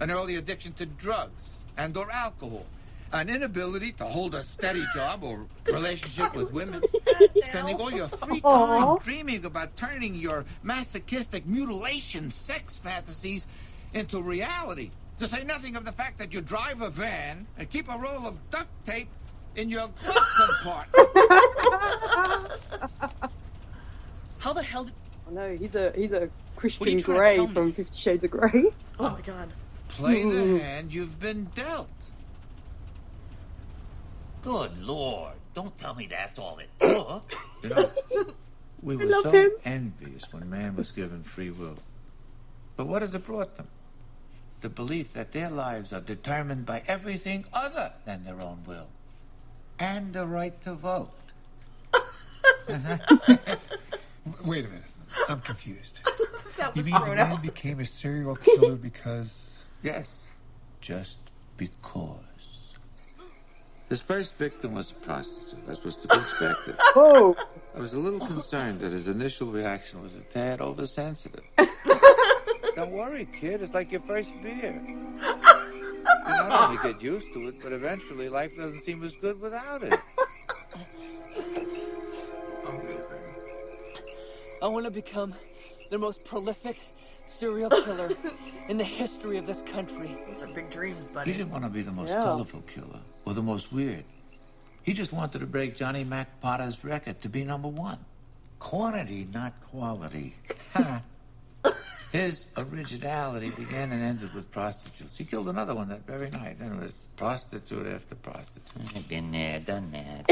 an 0.00 0.10
early 0.10 0.36
addiction 0.36 0.74
to 0.74 0.84
drugs 0.84 1.52
and 1.78 1.96
or 1.96 2.12
alcohol, 2.12 2.66
an 3.10 3.30
inability 3.30 3.92
to 3.92 4.04
hold 4.04 4.34
a 4.34 4.44
steady 4.44 4.84
job 4.94 5.24
or 5.24 5.46
relationship 5.72 6.36
with 6.36 6.52
women, 6.52 6.82
spending 7.36 7.76
all 7.76 7.90
your 7.90 8.08
free 8.08 8.42
time 8.42 8.84
Aw. 8.84 8.98
dreaming 8.98 9.46
about 9.46 9.78
turning 9.78 10.14
your 10.14 10.44
masochistic 10.62 11.46
mutilation 11.46 12.28
sex 12.28 12.76
fantasies 12.76 13.46
into 13.94 14.20
reality. 14.20 14.90
To 15.18 15.26
say 15.26 15.44
nothing 15.44 15.76
of 15.76 15.84
the 15.84 15.92
fact 15.92 16.18
that 16.18 16.34
you 16.34 16.40
drive 16.40 16.80
a 16.80 16.90
van 16.90 17.46
and 17.56 17.70
keep 17.70 17.88
a 17.88 17.96
roll 17.96 18.26
of 18.26 18.38
duct 18.50 18.68
tape 18.84 19.08
in 19.56 19.68
your 19.68 19.88
glove 20.02 20.26
compartment. 20.36 21.08
How 24.38 24.52
the 24.52 24.62
hell 24.62 24.84
did. 24.84 24.94
I 25.28 25.30
know 25.32 25.56
he's 25.56 25.76
a 25.76 25.92
he's 25.94 26.12
a 26.12 26.28
Christian 26.56 26.88
you 26.88 27.00
trying 27.00 27.38
to 27.38 27.52
Grey 27.52 27.54
from 27.54 27.72
Fifty 27.72 27.98
Shades 27.98 28.24
of 28.24 28.30
Grey. 28.30 28.64
Oh 28.98 29.10
my 29.10 29.20
god. 29.22 29.48
Play 29.88 30.22
the 30.22 30.42
hmm. 30.42 30.58
hand 30.58 30.94
you've 30.94 31.18
been 31.18 31.44
dealt. 31.54 31.88
Good 34.42 34.80
lord. 34.82 35.32
Don't 35.54 35.76
tell 35.76 35.94
me 35.94 36.06
that's 36.06 36.38
all 36.38 36.58
it 36.58 36.68
took. 36.80 37.24
You 37.64 37.70
know, 37.70 38.26
we 38.82 38.96
were 38.96 39.06
love 39.06 39.24
so 39.24 39.30
him. 39.30 39.50
envious 39.64 40.32
when 40.32 40.48
man 40.50 40.76
was 40.76 40.90
given 40.90 41.22
free 41.22 41.50
will. 41.50 41.76
But 42.76 42.86
what 42.86 43.02
has 43.02 43.14
it 43.14 43.24
brought 43.24 43.56
them? 43.56 43.68
The 44.62 44.68
belief 44.68 45.12
that 45.14 45.32
their 45.32 45.50
lives 45.50 45.92
are 45.92 46.00
determined 46.00 46.64
by 46.66 46.82
everything 46.86 47.44
other 47.52 47.92
than 48.04 48.24
their 48.24 48.40
own 48.40 48.62
will. 48.64 48.86
And 49.80 50.12
the 50.12 50.24
right 50.24 50.58
to 50.62 50.74
vote. 50.74 51.10
Wait 54.44 54.64
a 54.64 54.68
minute. 54.68 54.84
I'm 55.28 55.40
confused. 55.40 55.98
That 56.58 56.76
You 56.76 56.84
mean 56.84 56.92
the 56.92 57.16
man 57.16 57.40
became 57.40 57.80
a 57.80 57.84
serial 57.86 58.36
killer 58.36 58.76
because. 58.90 59.54
Yes, 59.82 60.26
just 60.82 61.16
because. 61.56 62.74
His 63.88 64.02
first 64.02 64.36
victim 64.36 64.74
was 64.74 64.90
a 64.90 64.94
prostitute, 64.94 65.66
as 65.66 65.82
was 65.82 65.96
to 65.96 66.08
be 66.08 66.14
expected. 66.14 66.76
Oh, 66.94 67.34
I 67.74 67.80
was 67.80 67.94
a 67.94 67.98
little 67.98 68.20
concerned 68.20 68.80
that 68.80 68.92
his 68.92 69.08
initial 69.08 69.50
reaction 69.50 70.02
was 70.02 70.14
a 70.14 70.20
tad 70.20 70.60
oversensitive. 70.60 71.42
Don't 72.76 72.90
worry, 72.92 73.26
kid. 73.32 73.62
It's 73.62 73.74
like 73.74 73.90
your 73.92 74.00
first 74.02 74.32
beer. 74.42 74.80
You 76.24 76.30
not 76.34 76.70
only 76.70 76.92
get 76.92 77.02
used 77.02 77.32
to 77.32 77.48
it, 77.48 77.60
but 77.62 77.72
eventually 77.72 78.28
life 78.28 78.56
doesn't 78.56 78.80
seem 78.80 79.02
as 79.04 79.14
good 79.16 79.40
without 79.40 79.82
it. 79.82 79.94
Amazing. 82.66 83.00
I 84.62 84.66
want 84.66 84.84
to 84.84 84.90
become 84.90 85.34
the 85.90 85.98
most 85.98 86.24
prolific 86.24 86.76
serial 87.26 87.70
killer 87.70 88.10
in 88.68 88.76
the 88.78 88.84
history 88.84 89.36
of 89.36 89.46
this 89.46 89.62
country. 89.62 90.16
Those 90.28 90.42
are 90.42 90.48
big 90.48 90.70
dreams, 90.70 91.08
buddy. 91.08 91.32
He 91.32 91.36
didn't 91.38 91.52
want 91.52 91.64
to 91.64 91.70
be 91.70 91.82
the 91.82 91.92
most 91.92 92.10
Yeah. 92.10 92.22
colorful 92.22 92.62
killer 92.62 93.00
or 93.24 93.34
the 93.34 93.42
most 93.42 93.72
weird. 93.72 94.04
He 94.82 94.92
just 94.92 95.12
wanted 95.12 95.38
to 95.40 95.46
break 95.46 95.76
Johnny 95.76 96.02
Mac 96.04 96.40
Potter's 96.40 96.82
record 96.84 97.20
to 97.22 97.28
be 97.28 97.44
number 97.44 97.68
one. 97.68 97.98
Quantity, 98.58 99.26
not 99.32 99.52
quality. 99.70 100.34
His 102.12 102.46
originality 102.58 103.50
began 103.58 103.90
and 103.90 104.02
ended 104.02 104.34
with 104.34 104.50
prostitutes. 104.50 105.16
He 105.16 105.24
killed 105.24 105.48
another 105.48 105.74
one 105.74 105.88
that 105.88 106.06
very 106.06 106.28
night, 106.28 106.58
and 106.60 106.78
it 106.78 106.84
was 106.84 106.92
prostitute 107.16 107.86
after 107.86 108.14
prostitute. 108.16 108.94
I've 108.94 109.08
been 109.08 109.32
there, 109.32 109.60
done 109.60 109.90
that. 109.92 110.30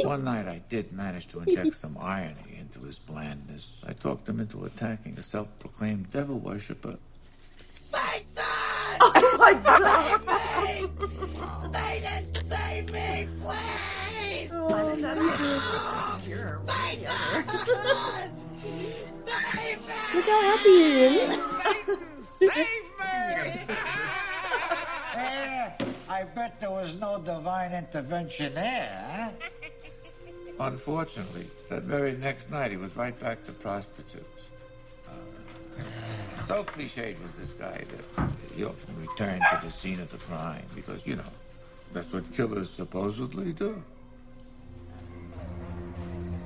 One 0.04 0.24
night 0.24 0.46
I 0.46 0.60
did 0.68 0.92
manage 0.92 1.28
to 1.28 1.40
inject 1.40 1.76
some 1.76 1.96
irony 1.98 2.58
into 2.60 2.80
his 2.80 2.98
blandness. 2.98 3.82
I 3.88 3.94
talked 3.94 4.28
him 4.28 4.38
into 4.38 4.66
attacking 4.66 5.18
a 5.18 5.22
self-proclaimed 5.22 6.10
devil 6.12 6.38
worshipper. 6.38 6.98
Satan! 7.56 8.44
Oh 9.00 9.36
my 9.38 9.54
god! 9.54 10.20
Why 13.42 14.48
oh, 14.82 14.94
did 14.94 15.04
that 15.04 15.16
happen? 15.16 16.20
Here, 16.22 16.60
one 16.66 16.80
or 16.80 16.96
the 16.96 17.08
other. 17.08 18.30
Look 20.14 20.24
how 20.24 20.42
happy 20.42 20.68
he 20.68 21.04
is. 21.04 21.38
Eh, 25.14 25.70
I 26.08 26.24
bet 26.34 26.60
there 26.60 26.70
was 26.70 26.96
no 26.96 27.18
divine 27.18 27.72
intervention 27.72 28.54
there, 28.54 29.06
huh? 29.14 29.30
Unfortunately, 30.60 31.46
that 31.68 31.82
very 31.82 32.12
next 32.12 32.50
night 32.50 32.70
he 32.70 32.76
was 32.76 32.94
right 32.96 33.18
back 33.20 33.44
to 33.46 33.52
prostitutes. 33.52 34.26
Uh, 35.06 36.42
so 36.42 36.64
cliched 36.64 37.22
was 37.22 37.32
this 37.34 37.52
guy 37.52 37.84
that 38.16 38.30
he 38.54 38.64
often 38.64 39.00
returned 39.00 39.42
to 39.50 39.60
the 39.64 39.70
scene 39.70 40.00
of 40.00 40.10
the 40.10 40.18
crime 40.18 40.64
because, 40.74 41.06
you 41.06 41.14
know, 41.14 41.32
that's 41.92 42.12
what 42.12 42.30
killers 42.32 42.70
supposedly 42.70 43.52
do. 43.52 43.80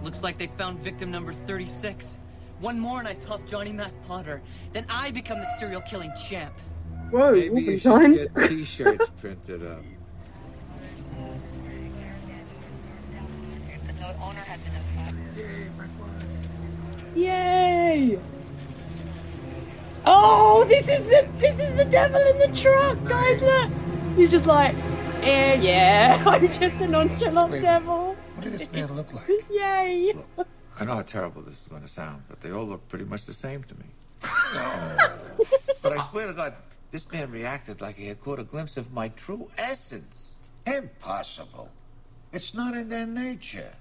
Looks 0.02 0.22
like 0.22 0.36
they 0.36 0.48
found 0.48 0.78
victim 0.80 1.10
number 1.10 1.32
36. 1.32 2.18
One 2.62 2.78
more 2.78 3.00
and 3.00 3.08
I 3.08 3.14
top 3.14 3.44
Johnny 3.44 3.72
Mac 3.72 3.90
Potter. 4.06 4.40
Then 4.72 4.86
I 4.88 5.10
become 5.10 5.40
the 5.40 5.46
serial 5.58 5.80
killing 5.80 6.12
champ. 6.14 6.54
Whoa, 7.10 7.34
Wolfen 7.34 7.82
times. 7.82 8.24
t-shirts 8.46 9.10
printed 9.20 9.66
up. 9.66 9.82
Yay! 17.16 18.18
Oh, 20.06 20.64
this 20.68 20.88
is 20.88 21.06
the 21.08 21.28
this 21.38 21.60
is 21.60 21.74
the 21.76 21.84
devil 21.84 22.20
in 22.30 22.38
the 22.38 22.56
truck, 22.56 22.96
guys. 23.08 23.42
Look, 23.42 23.72
he's 24.16 24.30
just 24.30 24.46
like, 24.46 24.76
eh, 25.22 25.58
yeah, 25.60 26.22
I'm 26.26 26.46
just 26.48 26.80
a 26.80 26.86
nonchalant 26.86 27.52
Wait. 27.54 27.62
devil. 27.62 28.16
What 28.36 28.44
did 28.44 28.52
this 28.52 28.70
man 28.70 28.94
look 28.94 29.12
like? 29.12 29.28
Yay! 29.50 30.12
I 30.80 30.84
know 30.84 30.94
how 30.94 31.02
terrible 31.02 31.42
this 31.42 31.60
is 31.62 31.68
going 31.68 31.82
to 31.82 31.88
sound, 31.88 32.22
but 32.28 32.40
they 32.40 32.50
all 32.50 32.64
look 32.64 32.88
pretty 32.88 33.04
much 33.04 33.26
the 33.26 33.32
same 33.32 33.62
to 33.64 33.74
me. 33.74 33.84
but 35.82 35.92
I 35.92 35.98
swear 35.98 36.26
to 36.26 36.32
God, 36.32 36.54
this 36.90 37.10
man 37.12 37.30
reacted 37.30 37.80
like 37.80 37.96
he 37.96 38.06
had 38.06 38.20
caught 38.20 38.38
a 38.38 38.44
glimpse 38.44 38.76
of 38.76 38.92
my 38.92 39.08
true 39.10 39.50
essence. 39.58 40.34
Impossible. 40.66 41.68
It's 42.32 42.54
not 42.54 42.76
in 42.76 42.88
their 42.88 43.06
nature. 43.06 43.72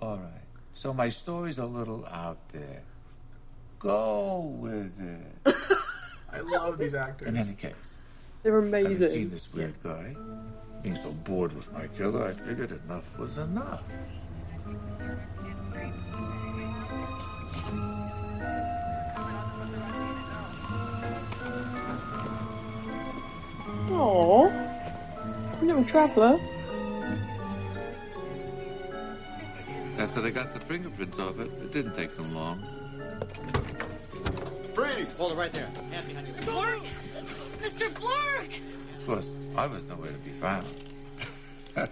All 0.00 0.16
right. 0.18 0.42
So 0.74 0.92
my 0.92 1.08
story's 1.08 1.58
a 1.58 1.66
little 1.66 2.06
out 2.06 2.38
there. 2.50 2.82
Go 3.78 4.54
with 4.58 5.00
it. 5.00 5.54
I 6.32 6.40
love 6.40 6.78
these 6.78 6.94
actors. 6.94 7.28
In 7.28 7.36
any 7.36 7.54
case, 7.54 7.72
They're 8.42 8.54
having 8.54 8.72
seen 8.72 8.86
amazing. 8.86 9.30
this 9.30 9.52
weird 9.52 9.74
guy, 9.82 10.14
being 10.82 10.96
so 10.96 11.10
bored 11.12 11.54
with 11.54 11.72
my 11.72 11.86
killer, 11.88 12.26
I 12.28 12.32
figured 12.32 12.72
enough 12.84 13.18
was 13.18 13.38
enough. 13.38 13.82
Oh, 24.08 24.52
little 25.60 25.84
traveller. 25.84 26.38
After 29.98 30.20
they 30.20 30.30
got 30.30 30.54
the 30.54 30.60
fingerprints 30.60 31.18
off 31.18 31.40
it, 31.40 31.50
it 31.60 31.72
didn't 31.72 31.94
take 31.94 32.16
them 32.16 32.32
long. 32.32 32.62
Freeze! 34.74 35.18
Hold 35.18 35.32
it 35.32 35.34
right 35.34 35.52
there. 35.52 35.68
Hand 35.90 36.06
behind 36.06 36.28
you. 36.28 36.34
Blurk! 36.34 36.86
Mr. 37.60 37.90
Blurk! 37.94 38.60
Of 39.00 39.06
course, 39.06 39.36
I 39.56 39.66
was 39.66 39.84
nowhere 39.86 40.12
to 40.12 40.18
be 40.18 40.30
found. 40.30 40.66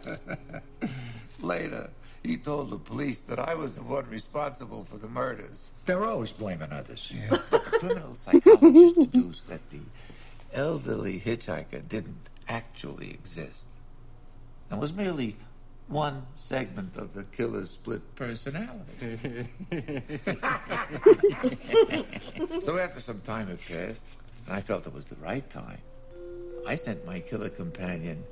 Later, 1.40 1.90
he 2.22 2.36
told 2.36 2.70
the 2.70 2.78
police 2.78 3.18
that 3.22 3.40
I 3.40 3.56
was 3.56 3.74
the 3.74 3.82
one 3.82 4.08
responsible 4.08 4.84
for 4.84 4.98
the 4.98 5.08
murders. 5.08 5.72
They're 5.84 6.04
always 6.04 6.30
blaming 6.30 6.70
others. 6.70 7.12
But 7.28 7.50
the 7.50 7.58
criminal 7.58 8.14
psychologist 8.14 8.94
deduced 9.12 9.48
that 9.48 9.68
the 9.70 9.80
elderly 10.54 11.20
hitchhiker 11.20 11.86
didn't 11.88 12.28
actually 12.48 13.10
exist 13.10 13.68
and 14.70 14.80
was 14.80 14.92
merely 14.92 15.36
one 15.88 16.26
segment 16.34 16.96
of 16.96 17.12
the 17.12 17.24
killer's 17.24 17.70
split 17.70 18.02
personality. 18.16 19.18
so 22.62 22.78
after 22.78 23.00
some 23.00 23.20
time 23.20 23.48
had 23.48 23.60
passed, 23.60 24.02
and 24.46 24.54
I 24.54 24.60
felt 24.60 24.86
it 24.86 24.94
was 24.94 25.04
the 25.04 25.16
right 25.16 25.48
time, 25.50 25.78
I 26.66 26.76
sent 26.76 27.04
my 27.04 27.20
killer 27.20 27.50
companion 27.50 28.24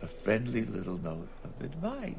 a 0.00 0.06
friendly 0.06 0.64
little 0.64 0.98
note 0.98 1.28
of 1.44 1.64
advice. 1.64 2.14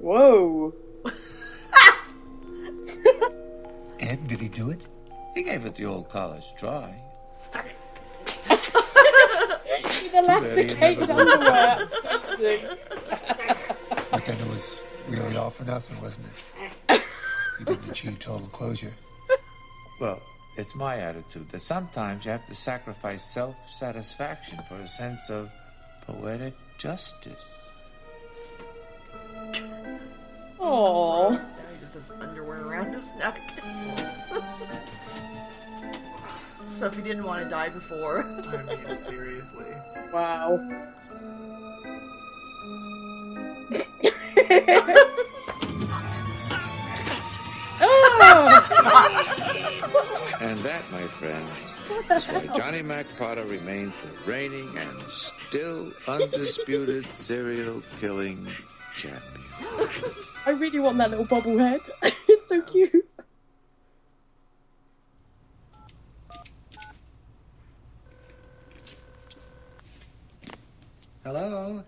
Whoa. 0.00 0.74
And 4.00 4.26
did 4.26 4.40
he 4.40 4.48
do 4.48 4.70
it? 4.70 4.80
He 5.34 5.42
gave 5.42 5.66
it 5.66 5.74
the 5.74 5.84
old 5.84 6.08
college 6.08 6.54
try. 6.58 6.94
With 10.02 10.14
elasticated 10.14 11.10
underwear. 11.10 11.88
Amazing. 12.26 12.66
But 14.10 14.24
then 14.24 14.38
it 14.40 14.48
was 14.48 14.74
really 15.08 15.36
all 15.36 15.50
for 15.50 15.64
nothing, 15.64 16.00
wasn't 16.02 16.26
it? 16.26 17.02
You 17.60 17.66
didn't 17.66 17.90
achieve 17.90 18.18
total 18.18 18.48
closure. 18.48 18.94
Well, 20.00 20.20
it's 20.56 20.74
my 20.74 20.96
attitude 20.96 21.50
that 21.50 21.62
sometimes 21.62 22.24
you 22.24 22.30
have 22.30 22.46
to 22.46 22.54
sacrifice 22.54 23.22
self 23.22 23.68
satisfaction 23.70 24.58
for 24.68 24.76
a 24.76 24.88
sense 24.88 25.30
of 25.30 25.50
poetic 26.06 26.54
justice. 26.78 27.70
Oh. 30.58 31.38
Now 31.92 31.96
he 31.96 32.02
just 32.02 32.10
has 32.10 32.28
underwear 32.28 32.60
around 32.66 32.92
his 32.92 33.10
neck. 33.18 33.40
so 36.76 36.86
if 36.86 36.94
he 36.94 37.02
didn't 37.02 37.24
want 37.24 37.42
to 37.42 37.50
die 37.50 37.68
before. 37.68 38.22
I 38.24 38.62
mean, 38.62 38.96
seriously. 38.96 39.66
Wow. 40.12 40.58
oh! 47.80 48.66
And 50.40 50.58
that, 50.60 50.90
my 50.90 51.06
friend, 51.06 51.46
is 52.12 52.26
why 52.26 52.46
Johnny 52.56 52.80
Mac 52.80 53.06
Potter 53.18 53.44
remains 53.44 53.94
the 54.00 54.08
reigning 54.24 54.74
and 54.74 55.02
still 55.02 55.92
undisputed 56.08 57.04
serial 57.06 57.82
killing 58.00 58.46
champion. 58.94 59.44
I 60.46 60.50
really 60.52 60.80
want 60.80 60.98
that 60.98 61.10
little 61.10 61.26
bobblehead. 61.26 61.88
it's 62.02 62.48
so 62.48 62.62
cute. 62.62 63.06
Hello? 71.24 71.84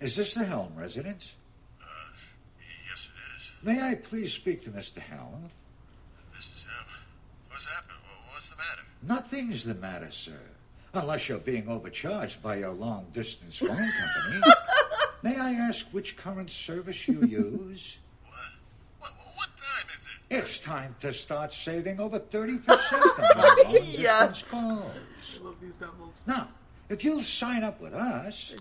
Is 0.00 0.16
this 0.16 0.34
the 0.34 0.44
Helm 0.44 0.72
residence? 0.76 1.36
Uh, 1.80 1.84
yes, 2.90 3.06
it 3.06 3.38
is. 3.38 3.50
May 3.62 3.80
I 3.80 3.94
please 3.94 4.32
speak 4.32 4.64
to 4.64 4.70
Mr. 4.70 4.98
Helm? 4.98 5.48
This 6.34 6.46
is 6.46 6.64
him. 6.64 6.70
What's 7.48 7.64
happened? 7.66 7.98
What's 8.32 8.48
the 8.48 8.56
matter? 8.56 8.82
Nothing's 9.02 9.64
the 9.64 9.74
matter, 9.74 10.10
sir. 10.10 10.40
Unless 10.92 11.28
you're 11.28 11.38
being 11.38 11.68
overcharged 11.68 12.42
by 12.42 12.56
your 12.56 12.72
long 12.72 13.06
distance 13.12 13.58
phone 13.58 13.68
company. 13.78 14.52
May 15.22 15.36
I 15.38 15.52
ask 15.52 15.86
which 15.92 16.16
current 16.16 16.50
service 16.50 17.06
you 17.08 17.24
use? 17.26 17.98
What, 18.98 19.12
what 19.36 19.48
time 19.56 19.86
is 19.94 20.06
it? 20.06 20.34
It's 20.36 20.58
time 20.58 20.94
to 21.00 21.12
start 21.12 21.52
saving 21.54 22.00
over 22.00 22.18
30% 22.18 22.68
on 22.68 22.78
your 23.58 23.64
long 23.64 23.72
distance 23.72 23.98
Yes. 23.98 24.42
calls. 24.48 24.90
I 25.40 25.44
love 25.44 25.56
these 25.60 25.74
devils. 25.74 26.24
Now, 26.26 26.48
if 26.88 27.04
you'll 27.04 27.20
sign 27.20 27.62
up 27.62 27.80
with 27.80 27.94
us, 27.94 28.54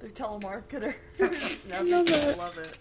They're 0.00 0.10
telemarketers. 0.10 0.94
Now 1.68 1.82
love 1.82 2.06
people 2.06 2.20
it. 2.30 2.38
love 2.38 2.58
it. 2.58 2.78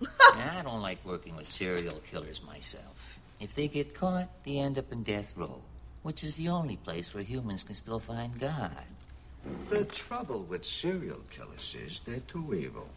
I 0.00 0.62
don't 0.62 0.80
like 0.82 1.04
working 1.04 1.36
with 1.36 1.46
serial 1.46 2.00
killers 2.10 2.42
myself. 2.42 3.20
If 3.40 3.54
they 3.54 3.68
get 3.68 3.94
caught, 3.94 4.28
they 4.44 4.58
end 4.58 4.78
up 4.78 4.90
in 4.92 5.02
death 5.02 5.32
row, 5.36 5.62
which 6.02 6.24
is 6.24 6.36
the 6.36 6.48
only 6.48 6.76
place 6.76 7.14
where 7.14 7.22
humans 7.22 7.62
can 7.62 7.74
still 7.76 7.98
find 8.00 8.38
God. 8.38 8.84
The 9.68 9.84
trouble 9.84 10.42
with 10.42 10.64
serial 10.64 11.20
killers 11.30 11.76
is 11.84 12.00
they're 12.04 12.20
too 12.20 12.54
evil. 12.54 12.88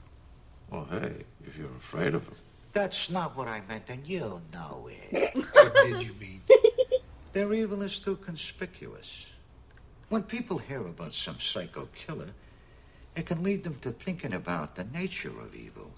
Well, 0.70 0.88
hey, 0.90 1.26
if 1.46 1.58
you're 1.58 1.76
afraid 1.78 2.14
of 2.14 2.26
them. 2.26 2.36
That's 2.74 3.10
not 3.10 3.36
what 3.36 3.48
I 3.48 3.62
meant, 3.68 3.90
and 3.90 4.06
you 4.08 4.42
know 4.54 4.90
it. 4.90 5.36
What 5.54 5.74
did 5.76 6.04
you 6.04 6.14
mean? 6.20 6.42
Their 7.34 7.54
evil 7.54 7.82
is 7.82 8.00
too 8.00 8.16
conspicuous. 8.18 9.28
When 10.10 10.24
people 10.24 10.58
hear 10.58 10.82
about 10.82 11.14
some 11.14 11.40
psycho 11.40 11.88
killer, 11.94 12.30
it 13.16 13.26
can 13.26 13.44
lead 13.44 13.64
them 13.64 13.78
to 13.82 13.92
thinking 13.92 14.34
about 14.34 14.76
the 14.76 14.84
nature 14.86 15.40
of 15.40 15.56
evil, 15.56 15.92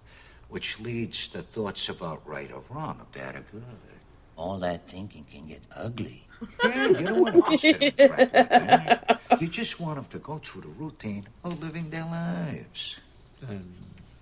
which 0.49 0.79
leads 0.79 1.27
to 1.29 1.41
thoughts 1.41 1.89
about 1.89 2.27
right 2.27 2.51
or 2.51 2.63
wrong, 2.69 2.99
or 2.99 3.07
bad 3.11 3.35
or 3.35 3.45
good. 3.51 3.92
All 4.35 4.57
that 4.59 4.87
thinking 4.87 5.25
can 5.31 5.47
get 5.47 5.61
ugly. 5.75 6.27
Yeah, 6.63 6.87
you 6.87 7.05
don't 7.05 7.21
want 7.21 7.35
to 7.35 7.41
consider 7.41 7.85
a 7.85 7.91
crap 7.91 8.19
like 8.19 8.31
that. 8.33 9.21
You 9.39 9.47
just 9.47 9.79
want 9.79 9.95
them 9.95 10.05
to 10.09 10.19
go 10.19 10.39
through 10.43 10.63
the 10.63 10.67
routine 10.67 11.25
of 11.43 11.61
living 11.63 11.89
their 11.89 12.03
lives. 12.03 12.99
Then 13.41 13.73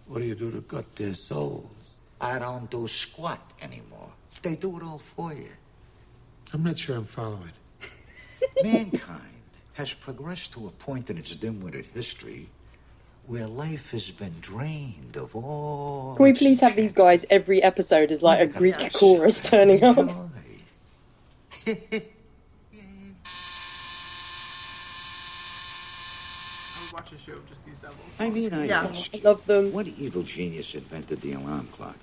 what 0.06 0.20
do 0.20 0.26
you 0.26 0.36
do 0.36 0.52
to 0.52 0.62
gut 0.62 0.96
their 0.96 1.16
souls? 1.16 1.98
I 2.20 2.38
don't 2.38 2.70
do 2.70 2.88
squat 2.88 3.40
anymore. 3.62 4.12
They 4.44 4.56
do 4.56 4.78
it 4.78 4.84
all 4.84 5.00
for 5.00 5.34
you. 5.34 5.50
I'm 6.54 6.64
not 6.64 6.78
sure 6.78 6.98
I'm 6.98 7.06
following. 7.06 7.54
Mankind 8.62 9.42
has 9.74 9.94
progressed 9.94 10.54
to 10.54 10.68
a 10.68 10.72
point 10.72 11.10
in 11.10 11.18
its 11.18 11.36
dim-witted 11.36 11.88
history 11.88 12.50
where 13.32 13.48
life 13.48 13.92
has 13.92 14.12
been 14.12 14.34
drained 14.42 15.16
of 15.16 15.34
all. 15.38 16.16
Can 16.18 16.24
we 16.26 16.34
please 16.34 16.60
have 16.60 16.76
these 16.76 16.92
guys 16.92 17.26
every 17.30 17.64
episode 17.64 18.12
as 18.12 18.22
like 18.22 18.42
a 18.42 18.46
Greek 18.46 18.76
chorus 18.92 19.40
turning 19.40 19.82
up? 19.86 19.98
I 20.00 20.04
would 26.84 26.92
watch 26.92 27.14
a 27.14 27.18
show 27.18 27.32
of 27.34 27.48
just 27.48 27.66
these 27.66 27.78
devils. 27.78 28.00
I 28.20 28.30
mean, 28.30 28.54
I 28.54 28.66
Yeah. 28.66 28.82
ask 28.84 29.16
I 29.16 29.22
love 29.24 29.46
them. 29.46 29.72
what 29.72 29.88
evil 29.88 30.24
genius 30.24 30.76
invented 30.76 31.22
the 31.22 31.32
alarm 31.32 31.68
clock? 31.72 31.96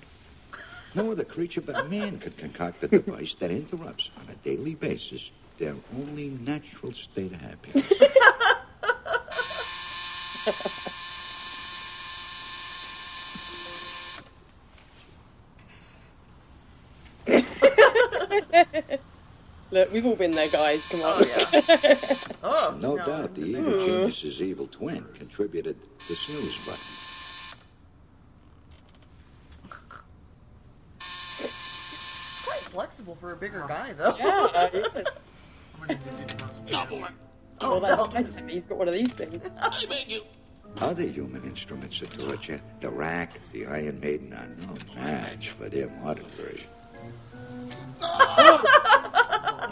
No 0.95 1.11
other 1.11 1.25
creature 1.25 1.61
but 1.61 1.91
man 1.91 2.17
could 2.17 2.37
concoct 2.37 2.83
a 2.83 2.87
device 2.87 3.35
that 3.35 3.51
interrupts 3.51 4.09
on 4.17 4.27
a 4.29 4.35
daily 4.43 4.73
basis 4.73 5.29
their 5.59 5.75
only 5.95 6.29
natural 6.29 6.91
state 6.91 7.33
of 7.33 7.41
happiness. 7.41 7.85
Look, 19.71 19.91
we've 19.93 20.05
all 20.05 20.15
been 20.15 20.31
there, 20.31 20.49
guys. 20.49 20.85
Come 20.85 21.01
on. 21.01 21.23
Oh, 21.23 21.25
yeah. 21.25 22.15
Oh, 22.43 22.77
No, 22.79 22.95
no. 22.95 23.05
doubt 23.05 23.35
the 23.35 23.43
evil 23.43 23.73
hmm. 23.73 23.79
genius's 23.85 24.41
evil 24.41 24.65
twin 24.67 25.05
contributed 25.13 25.75
the 26.07 26.15
snooze 26.15 26.57
button. 26.59 26.79
He's 31.39 32.41
quite 32.45 32.61
flexible 32.61 33.15
for 33.19 33.33
a 33.33 33.35
bigger 33.35 33.65
guy, 33.67 33.93
though. 33.93 34.15
Yeah, 34.17 34.69
yes. 34.73 34.95
I'm 35.75 35.87
gonna 35.87 35.99
just 35.99 36.17
do 36.17 36.25
the 36.25 36.45
most 36.45 37.11
Well, 37.61 37.79
that's 38.09 38.33
my 38.33 38.51
He's 38.51 38.65
got 38.65 38.77
one 38.77 38.87
of 38.87 38.95
these 38.95 39.13
things. 39.13 39.51
I 39.61 40.05
you. 40.07 40.23
Other 40.81 41.03
human 41.03 41.43
instruments 41.43 42.01
of 42.01 42.17
torture, 42.17 42.61
the 42.79 42.89
rack, 42.89 43.39
the 43.49 43.65
Iron 43.65 43.99
Maiden, 43.99 44.33
are 44.33 44.47
no 44.47 44.73
match 44.95 45.49
for 45.49 45.67
their 45.67 45.89
modern 46.01 46.27
version 46.27 46.69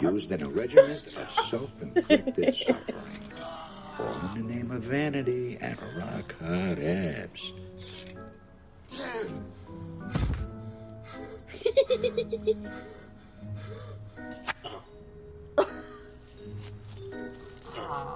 used 0.00 0.32
in 0.32 0.42
a 0.42 0.48
regiment 0.48 1.14
of 1.16 1.30
self 1.30 1.82
inflicted 1.82 2.54
suffering, 2.54 2.96
all 3.98 4.30
in 4.34 4.46
the 4.46 4.54
name 4.54 4.70
of 4.70 4.82
vanity 4.82 5.58
and 5.60 5.78
rock 5.96 6.34
hard 6.40 6.78
abs. 6.78 7.52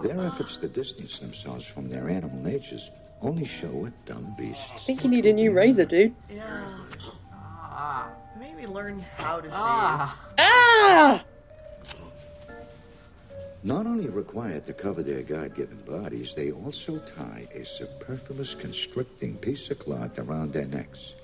Their 0.02 0.18
efforts 0.18 0.56
to 0.58 0.68
distance 0.68 1.20
themselves 1.20 1.64
from 1.66 1.86
their 1.86 2.08
animal 2.08 2.36
natures 2.42 2.90
only 3.20 3.44
show 3.44 3.68
what 3.68 3.92
dumb 4.04 4.34
beasts. 4.36 4.72
I 4.74 4.78
think 4.78 5.04
you 5.04 5.10
need 5.10 5.26
a 5.26 5.32
new 5.32 5.52
razor, 5.52 5.84
dude. 5.84 6.14
Yeah. 6.28 6.82
Maybe 8.38 8.66
learn 8.66 9.00
how 9.16 9.40
to 9.40 9.48
ah. 9.52 10.18
shave. 10.28 10.36
Ah! 10.38 11.22
ah! 11.22 11.24
Not 13.64 13.86
only 13.86 14.08
required 14.08 14.64
to 14.64 14.72
cover 14.72 15.04
their 15.04 15.22
God 15.22 15.54
given 15.54 15.78
bodies, 15.82 16.34
they 16.34 16.50
also 16.50 16.98
tie 16.98 17.46
a 17.54 17.64
superfluous 17.64 18.56
constricting 18.56 19.36
piece 19.36 19.70
of 19.70 19.78
cloth 19.78 20.18
around 20.18 20.52
their 20.52 20.64
necks. 20.64 21.14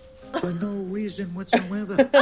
For 0.40 0.53
no 0.53 0.72
reason 0.87 1.35
whatsoever. 1.35 2.09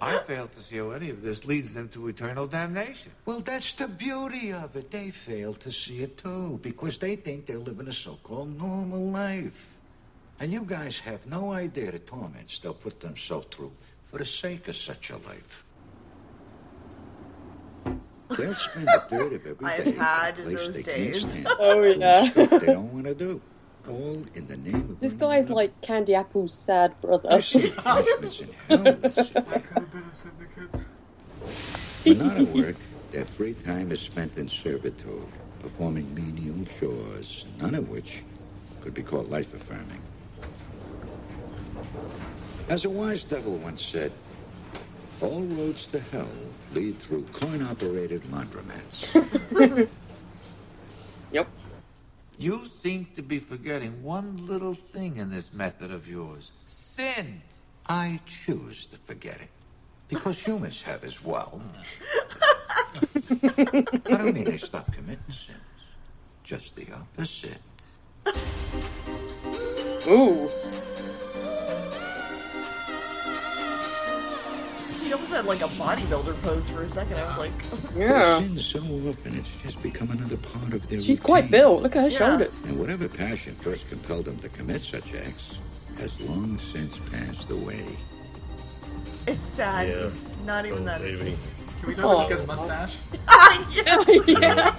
I 0.00 0.18
fail 0.18 0.46
to 0.46 0.60
see 0.60 0.76
how 0.76 0.90
any 0.90 1.10
of 1.10 1.22
this 1.22 1.44
leads 1.44 1.74
them 1.74 1.88
to 1.88 2.06
eternal 2.06 2.46
damnation. 2.46 3.10
well, 3.24 3.40
that's 3.40 3.72
the 3.72 3.88
beauty 3.88 4.52
of 4.52 4.76
it. 4.76 4.92
They 4.92 5.10
fail 5.10 5.54
to 5.54 5.72
see 5.72 6.02
it 6.02 6.18
too, 6.18 6.60
because 6.62 6.98
they 6.98 7.16
think 7.16 7.46
they're 7.46 7.58
living 7.58 7.88
a 7.88 7.92
so 7.92 8.16
called 8.22 8.56
normal 8.56 9.10
life. 9.10 9.74
And 10.38 10.52
you 10.52 10.64
guys 10.64 11.00
have 11.00 11.26
no 11.26 11.52
idea 11.52 11.90
the 11.90 11.98
torments 11.98 12.58
they'll 12.58 12.74
put 12.74 13.00
themselves 13.00 13.46
through 13.50 13.72
for 14.10 14.18
the 14.18 14.24
sake 14.24 14.68
of 14.68 14.76
such 14.76 15.10
a 15.10 15.16
life. 15.16 15.64
They'll 18.36 18.54
spend 18.54 18.88
a 18.88 19.00
third 19.00 19.32
of 19.32 19.46
every 19.46 19.66
I've 19.66 19.84
day 19.84 19.92
had 19.92 20.38
in 20.38 20.44
a 20.44 20.46
place 20.48 20.58
those 20.66 20.74
they 20.76 20.82
days. 20.82 21.20
can't 21.20 21.30
stand, 21.32 21.48
Oh, 21.60 21.74
doing 21.82 22.00
yeah. 22.00 22.24
stuff 22.30 22.50
they 22.50 22.58
don't 22.66 22.92
want 22.92 23.04
to 23.06 23.14
do, 23.14 23.40
all 23.88 24.22
in 24.34 24.46
the 24.46 24.56
name 24.56 24.90
of 24.90 25.00
This 25.00 25.12
earning 25.12 25.18
guy's 25.28 25.48
money. 25.48 25.56
like 25.56 25.80
Candy 25.82 26.14
Apple's 26.14 26.54
sad 26.54 27.00
brother. 27.00 27.28
I 27.32 27.40
see 27.40 27.70
punishments 27.70 28.40
in 28.40 28.48
hell. 28.68 28.78
Listen. 29.02 29.44
I 29.48 29.58
could 29.58 29.78
have 29.78 29.92
been 29.92 30.02
a 30.02 30.14
syndicate. 30.14 30.86
When 32.04 32.18
not 32.18 32.36
at 32.38 32.48
work, 32.48 32.76
their 33.10 33.24
free 33.24 33.54
time 33.54 33.92
is 33.92 34.00
spent 34.00 34.36
in 34.36 34.48
servitude, 34.48 35.26
performing 35.60 36.14
menial 36.14 36.64
chores, 36.78 37.44
none 37.60 37.74
of 37.74 37.88
which 37.88 38.22
could 38.80 38.94
be 38.94 39.02
called 39.02 39.30
life 39.30 39.54
affirming. 39.54 40.00
As 42.68 42.84
a 42.84 42.90
wise 42.90 43.24
devil 43.24 43.56
once 43.56 43.82
said, 43.84 44.12
all 45.20 45.42
roads 45.42 45.86
to 45.88 46.00
hell 46.00 46.28
lead 46.72 46.98
through 46.98 47.22
coin 47.32 47.62
operated 47.62 48.22
laundromats. 48.24 49.88
Yep. 51.32 51.48
You 52.38 52.66
seem 52.66 53.08
to 53.16 53.22
be 53.22 53.40
forgetting 53.40 54.04
one 54.04 54.36
little 54.36 54.74
thing 54.74 55.16
in 55.16 55.30
this 55.30 55.52
method 55.52 55.90
of 55.90 56.08
yours 56.08 56.52
sin. 56.68 57.42
I 57.88 58.20
choose 58.24 58.86
to 58.86 58.96
forget 58.98 59.40
it. 59.40 59.48
Because 60.06 60.38
humans 60.38 60.82
have 60.82 61.02
as 61.02 61.24
well. 61.24 61.60
I 62.94 63.98
don't 64.04 64.32
mean 64.32 64.44
they 64.44 64.58
stop 64.58 64.92
committing 64.92 65.24
sins. 65.28 65.58
Just 66.44 66.76
the 66.76 66.86
opposite. 66.92 67.60
Ooh. 70.06 70.48
She 75.04 75.12
almost 75.12 75.32
had 75.32 75.44
like 75.44 75.60
a 75.60 75.68
bodybuilder 75.68 76.40
pose 76.42 76.68
for 76.68 76.82
a 76.82 76.88
second. 76.88 77.18
I 77.18 77.24
was 77.26 77.38
like, 77.38 77.52
Yeah. 77.96 78.38
sin 78.40 78.56
so 78.56 78.78
often, 78.80 79.36
it's 79.36 79.54
just 79.62 79.82
become 79.82 80.10
another 80.10 80.36
part 80.38 80.72
of 80.72 80.88
their 80.88 81.00
She's 81.00 81.20
quite 81.20 81.50
built. 81.50 81.82
Look 81.82 81.94
at 81.96 82.02
her 82.04 82.08
Yeah. 82.08 82.18
shoulder. 82.18 82.48
And 82.66 82.78
whatever 82.78 83.06
passion 83.08 83.54
first 83.56 83.88
compelled 83.90 84.24
them 84.24 84.38
to 84.38 84.48
commit 84.48 84.80
such 84.82 85.14
acts 85.14 85.58
has 85.98 86.18
long 86.22 86.58
since 86.58 86.98
passed 87.10 87.50
away. 87.50 87.84
it's 89.26 89.42
sad. 89.44 89.88
Yeah. 89.88 89.94
It's 90.06 90.22
not 90.46 90.64
even 90.66 90.82
Oh, 90.82 90.84
that. 90.84 91.00
baby. 91.00 91.36
Can 91.80 91.88
we 91.88 91.94
talk 91.94 92.26
about 92.26 92.28
this 92.28 92.38
guy's 92.38 92.42
oh. 92.42 92.46
mustache? 92.46 92.96
yes. 93.74 94.08
yeah. 94.28 94.74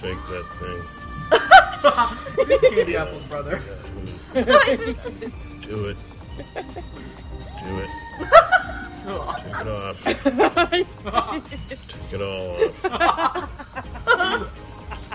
Shake 0.00 0.22
that 0.30 0.46
thing. 0.60 0.82
He's 2.48 2.60
Candy 2.70 2.96
Apple's 2.96 3.26
brother. 3.28 3.60
Do 5.62 5.88
it. 5.88 5.96
Do 7.64 7.78
it. 7.78 7.90
Take 9.04 9.60
it 9.60 9.68
off. 9.68 10.04
Take 11.88 12.12
it 12.12 12.22
all 12.22 12.50
off. 12.86 13.48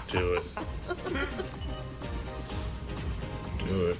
Do 0.09 0.33
it. 0.33 0.43
Do 3.67 3.77
it. 3.89 3.97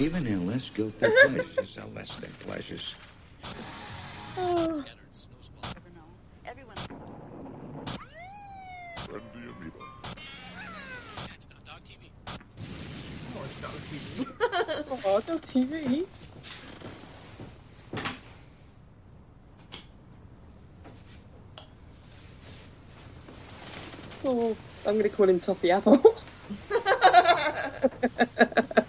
Even 0.00 0.24
their 0.24 0.38
less 0.38 0.70
guilty 0.70 0.98
pleasures 1.26 1.78
are 1.78 1.86
less 1.94 2.16
than 2.16 2.30
pleasures. 2.40 2.94
Oh, 15.06 15.22
no 15.28 15.38
TV. 15.38 16.06
I'm 24.86 24.96
gonna 24.96 25.08
call 25.08 25.28
him 25.28 25.40
Toffee 25.40 25.70
Apple. 25.70 26.00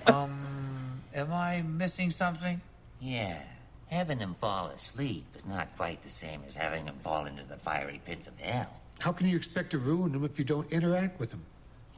Um, 0.08 1.02
am 1.14 1.34
I 1.34 1.62
missing 1.62 2.12
something? 2.12 2.62
Yeah, 3.02 3.42
having 3.90 4.20
him 4.20 4.36
fall 4.36 4.68
asleep 4.68 5.26
is 5.36 5.46
not 5.46 5.76
quite 5.76 6.02
the 6.04 6.10
same 6.10 6.42
as 6.48 6.56
having 6.56 6.86
him 6.86 6.96
fall 7.00 7.26
into 7.26 7.44
the 7.44 7.58
fiery 7.58 8.00
pits 8.06 8.28
of 8.28 8.40
hell. 8.40 8.82
How 9.00 9.12
can 9.12 9.28
you 9.28 9.36
expect 9.36 9.72
to 9.72 9.78
ruin 9.78 10.14
them 10.14 10.24
if 10.24 10.40
you 10.40 10.46
don't 10.46 10.72
interact 10.72 11.20
with 11.20 11.32
them? 11.32 11.44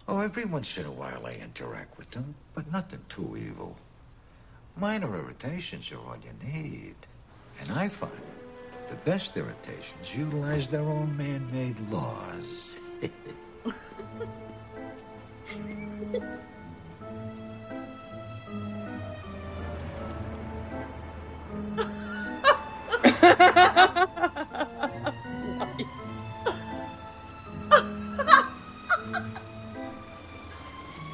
Oh, 0.08 0.22
every 0.22 0.46
once 0.46 0.78
in 0.78 0.86
a 0.86 0.92
while 0.92 1.26
I 1.26 1.34
interact 1.34 1.98
with 1.98 2.10
them, 2.12 2.34
but 2.56 2.72
nothing 2.72 3.02
too 3.10 3.38
evil. 3.38 3.76
Minor 4.78 5.16
irritations 5.18 5.92
are 5.92 5.98
all 5.98 6.18
you 6.24 6.32
need. 6.52 6.96
And 7.62 7.72
I 7.72 7.90
find 7.90 8.12
the 8.90 8.96
best 8.96 9.36
irritations 9.36 10.16
utilize 10.16 10.68
their 10.68 10.82
own 10.82 11.16
man 11.18 11.48
made 11.52 11.80
laws. 11.90 12.80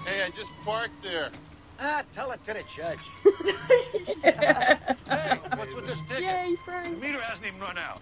Hey, 0.05 0.21
I 0.21 0.29
just 0.35 0.51
parked 0.65 1.01
there. 1.01 1.31
Ah, 1.79 2.03
tell 2.13 2.31
it 2.31 2.43
to 2.45 2.53
the 2.53 2.63
judge. 2.75 2.99
Hey, 4.23 5.39
what's 5.55 5.73
with 5.73 5.85
this 5.85 5.99
ticket? 6.07 6.23
Yay, 6.23 6.55
Frank! 6.65 7.01
meter 7.01 7.19
hasn't 7.19 7.45
even 7.47 7.59
run 7.59 7.77
out. 7.77 8.01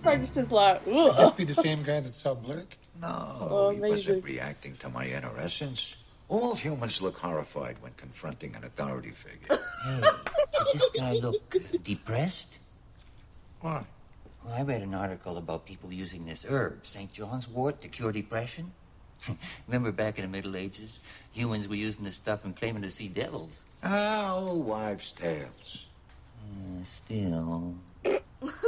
Frank's 0.00 0.30
just 0.30 0.52
like, 0.52 0.84
Could 0.84 0.96
ugh. 0.96 1.16
this 1.18 1.32
be 1.32 1.44
the 1.44 1.54
same 1.54 1.82
guy 1.82 2.00
that 2.00 2.14
saw 2.14 2.34
Blurk? 2.34 2.66
No, 3.00 3.36
Oh, 3.40 3.70
he 3.70 3.78
amazing. 3.78 3.90
wasn't 3.90 4.24
reacting 4.24 4.76
to 4.76 4.88
my 4.88 5.06
inner 5.06 5.32
essence. 5.38 5.96
All 6.28 6.54
humans 6.54 7.00
look 7.02 7.18
horrified 7.18 7.76
when 7.80 7.92
confronting 7.96 8.54
an 8.56 8.64
authority 8.64 9.10
figure. 9.10 9.58
Hey, 9.86 10.00
did 10.00 10.66
this 10.80 10.90
guy 10.98 11.12
look 11.12 11.54
uh, 11.54 11.78
depressed? 11.84 12.58
What? 13.60 13.84
Well, 14.44 14.54
I 14.54 14.62
read 14.62 14.82
an 14.82 14.94
article 14.94 15.36
about 15.38 15.64
people 15.64 15.92
using 15.92 16.24
this 16.24 16.44
herb, 16.48 16.84
St. 16.86 17.12
John's 17.12 17.48
wort, 17.48 17.80
to 17.82 17.88
cure 17.88 18.10
depression. 18.10 18.72
Remember 19.66 19.92
back 19.92 20.18
in 20.18 20.22
the 20.22 20.30
Middle 20.30 20.56
Ages? 20.56 21.00
Humans 21.32 21.68
were 21.68 21.74
using 21.74 22.04
this 22.04 22.16
stuff 22.16 22.44
and 22.44 22.54
claiming 22.54 22.82
to 22.82 22.90
see 22.90 23.08
devils. 23.08 23.64
Ah, 23.82 24.34
old 24.34 24.66
wives' 24.66 25.12
tales. 25.12 25.86
Uh, 26.42 26.82
still, 26.84 27.74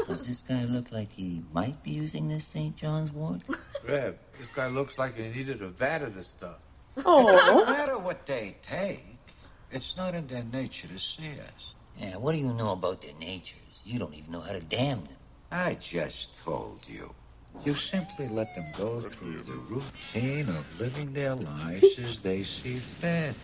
does 0.06 0.26
this 0.26 0.42
guy 0.48 0.64
look 0.64 0.90
like 0.90 1.12
he 1.12 1.42
might 1.52 1.82
be 1.82 1.92
using 1.92 2.28
this 2.28 2.44
St. 2.44 2.76
John's 2.76 3.12
wort? 3.12 3.42
Reb, 3.86 4.18
this 4.32 4.46
guy 4.46 4.68
looks 4.68 4.98
like 4.98 5.16
he 5.16 5.28
needed 5.28 5.62
a 5.62 5.68
vat 5.68 6.02
of 6.02 6.14
this 6.14 6.28
stuff. 6.28 6.58
Oh! 7.04 7.24
No 7.46 7.64
matter 7.72 7.98
what 7.98 8.26
they 8.26 8.56
take, 8.62 9.04
it's 9.70 9.96
not 9.96 10.14
in 10.14 10.26
their 10.26 10.44
nature 10.44 10.88
to 10.88 10.98
see 10.98 11.32
us. 11.40 11.74
Yeah, 11.98 12.16
what 12.16 12.32
do 12.32 12.38
you 12.38 12.52
know 12.52 12.72
about 12.72 13.02
their 13.02 13.14
natures? 13.20 13.82
You 13.84 13.98
don't 13.98 14.14
even 14.14 14.32
know 14.32 14.40
how 14.40 14.52
to 14.52 14.60
damn 14.60 15.04
them. 15.04 15.16
I 15.50 15.74
just 15.74 16.42
told 16.42 16.80
you. 16.88 17.14
You 17.64 17.74
simply 17.74 18.28
let 18.28 18.54
them 18.54 18.64
go 18.76 19.00
through 19.00 19.40
the 19.40 19.52
routine 19.52 20.48
of 20.48 20.80
living 20.80 21.12
their 21.12 21.34
lives 21.34 21.98
as 21.98 22.20
they 22.20 22.42
see 22.42 22.76
fit. 22.76 23.34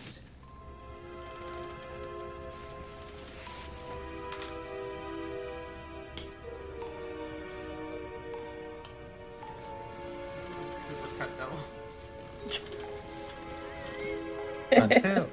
Until 14.71 15.29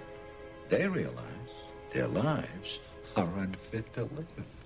They 0.69 0.87
realize 0.87 1.15
their 1.93 2.09
lives 2.09 2.81
are 3.17 3.29
unfit 3.39 3.93
to 3.95 4.03
live. 4.03 4.62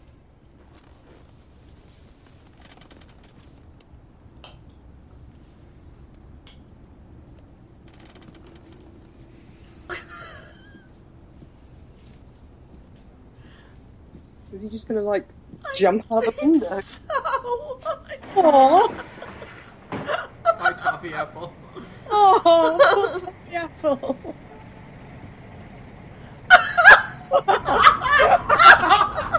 Is 14.56 14.62
he 14.62 14.70
just 14.70 14.88
gonna 14.88 15.02
like 15.02 15.28
jump 15.74 16.10
out 16.10 16.26
of 16.26 16.34
the 16.34 16.46
window? 16.46 16.80
So 16.80 16.98
Aww. 18.36 19.04
My 20.58 20.72
toffee 20.72 21.12
apple. 21.12 21.52
Oh, 22.10 22.78
poor 22.94 23.20
Toffee 23.20 23.54
apple. 23.54 24.16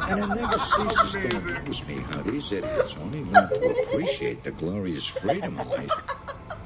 And 0.08 0.20
it 0.20 0.28
never 0.40 0.60
ceases 0.60 1.12
to 1.14 1.58
amuse 1.58 1.88
me 1.88 1.98
how 1.98 2.22
these 2.22 2.52
idiots 2.52 2.96
only 3.02 3.24
learn 3.24 3.50
to 3.50 3.82
appreciate 3.82 4.44
the 4.44 4.52
glorious 4.52 5.08
freedom 5.08 5.58
of 5.60 5.66
life 5.66 6.00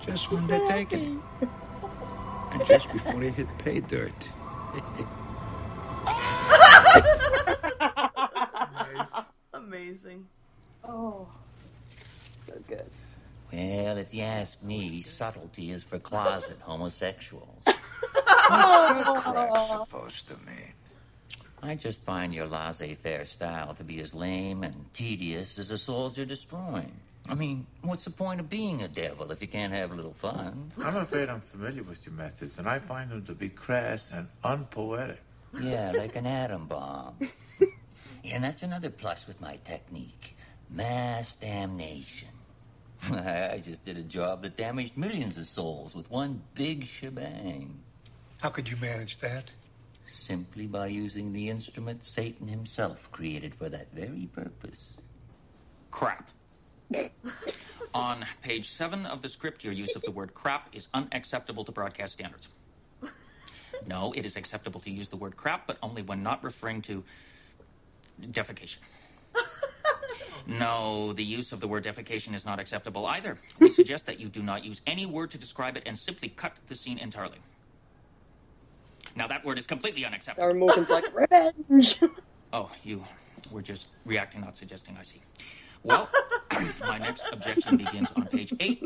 just 0.01 0.29
when 0.29 0.45
they're 0.47 0.67
taking 0.67 1.23
it. 1.41 1.47
And 2.51 2.65
just 2.65 2.91
before 2.91 3.21
they 3.21 3.29
hit 3.29 3.47
pay 3.59 3.79
dirt. 3.79 4.29
amazing. 9.71 10.27
Oh, 10.83 11.27
so 12.35 12.53
good. 12.67 12.89
Well, 13.61 13.97
if 13.97 14.13
you 14.13 14.23
ask 14.23 14.61
me, 14.63 15.01
subtlety 15.01 15.71
is 15.71 15.83
for 15.83 15.99
closet 15.99 16.57
homosexuals. 16.61 17.61
What's 17.65 17.77
crack 18.47 19.49
oh. 19.53 19.85
supposed 19.85 20.27
to 20.29 20.33
mean? 20.45 20.73
I 21.61 21.75
just 21.75 22.03
find 22.03 22.33
your 22.33 22.47
laissez-faire 22.47 23.25
style 23.25 23.75
to 23.75 23.83
be 23.83 23.99
as 24.01 24.15
lame 24.15 24.63
and 24.63 24.91
tedious 24.93 25.59
as 25.59 25.67
the 25.67 25.77
souls 25.77 26.17
you're 26.17 26.25
destroying. 26.25 26.91
I 27.29 27.35
mean, 27.35 27.67
what's 27.81 28.05
the 28.05 28.11
point 28.11 28.39
of 28.39 28.49
being 28.49 28.81
a 28.81 28.87
devil 28.87 29.31
if 29.31 29.41
you 29.41 29.47
can't 29.47 29.71
have 29.73 29.91
a 29.91 29.95
little 29.95 30.13
fun? 30.13 30.71
I'm 30.83 30.97
afraid 30.97 31.29
I'm 31.29 31.41
familiar 31.41 31.83
with 31.83 32.03
your 32.03 32.15
methods, 32.15 32.57
and 32.57 32.67
I 32.67 32.79
find 32.79 33.11
them 33.11 33.23
to 33.25 33.33
be 33.33 33.49
crass 33.49 34.11
and 34.11 34.27
unpoetic. 34.43 35.21
Yeah, 35.61 35.91
like 35.95 36.15
an 36.15 36.25
atom 36.25 36.65
bomb. 36.65 37.15
and 38.25 38.43
that's 38.43 38.63
another 38.63 38.89
plus 38.89 39.27
with 39.27 39.39
my 39.39 39.59
technique. 39.63 40.35
Mass 40.71 41.35
damnation. 41.35 42.30
I 43.11 43.61
just 43.63 43.85
did 43.85 43.97
a 43.97 44.03
job 44.03 44.43
that 44.43 44.57
damaged 44.57 44.97
millions 44.97 45.37
of 45.37 45.47
souls 45.47 45.95
with 45.95 46.09
one 46.11 46.41
big 46.53 46.85
shebang. 46.85 47.79
How 48.41 48.49
could 48.49 48.69
you 48.69 48.77
manage 48.77 49.19
that? 49.19 49.51
Simply 50.05 50.67
by 50.67 50.87
using 50.87 51.33
the 51.33 51.49
instrument 51.49 52.03
Satan 52.03 52.47
himself 52.47 53.11
created 53.11 53.55
for 53.55 53.69
that 53.69 53.91
very 53.93 54.27
purpose. 54.33 54.97
Crap. 55.89 56.29
On 57.93 58.25
page 58.41 58.69
seven 58.69 59.05
of 59.05 59.21
the 59.21 59.29
script, 59.29 59.63
your 59.63 59.73
use 59.73 59.95
of 59.95 60.01
the 60.03 60.11
word 60.11 60.33
crap 60.33 60.69
is 60.73 60.87
unacceptable 60.93 61.63
to 61.63 61.71
broadcast 61.71 62.13
standards. 62.13 62.49
No, 63.87 64.13
it 64.13 64.25
is 64.25 64.35
acceptable 64.35 64.79
to 64.81 64.91
use 64.91 65.09
the 65.09 65.17
word 65.17 65.35
crap, 65.35 65.65
but 65.65 65.77
only 65.81 66.01
when 66.01 66.21
not 66.21 66.43
referring 66.43 66.81
to 66.83 67.03
defecation. 68.21 68.77
No, 70.47 71.13
the 71.13 71.23
use 71.23 71.51
of 71.51 71.59
the 71.59 71.67
word 71.67 71.83
defecation 71.83 72.33
is 72.33 72.45
not 72.45 72.59
acceptable 72.59 73.05
either. 73.05 73.37
We 73.59 73.69
suggest 73.79 74.05
that 74.07 74.19
you 74.19 74.27
do 74.27 74.41
not 74.41 74.63
use 74.63 74.81
any 74.87 75.05
word 75.05 75.31
to 75.31 75.37
describe 75.37 75.77
it 75.77 75.83
and 75.85 75.97
simply 75.97 76.29
cut 76.29 76.53
the 76.67 76.75
scene 76.75 76.97
entirely. 76.97 77.37
Now, 79.15 79.27
that 79.27 79.43
word 79.43 79.57
is 79.57 79.67
completely 79.67 80.05
unacceptable. 80.05 80.47
Darin 80.47 80.59
Morgan's 80.59 80.89
like, 80.89 81.05
revenge! 81.15 81.99
Oh, 82.53 82.69
you 82.83 83.01
were 83.49 83.61
just 83.61 83.87
reacting, 84.05 84.41
not 84.41 84.57
suggesting, 84.57 84.97
I 84.99 85.03
see. 85.03 85.21
Well, 85.83 86.09
my 86.81 86.97
next 86.97 87.23
objection 87.31 87.77
begins 87.77 88.11
on 88.13 88.25
page 88.25 88.53
eight. 88.59 88.83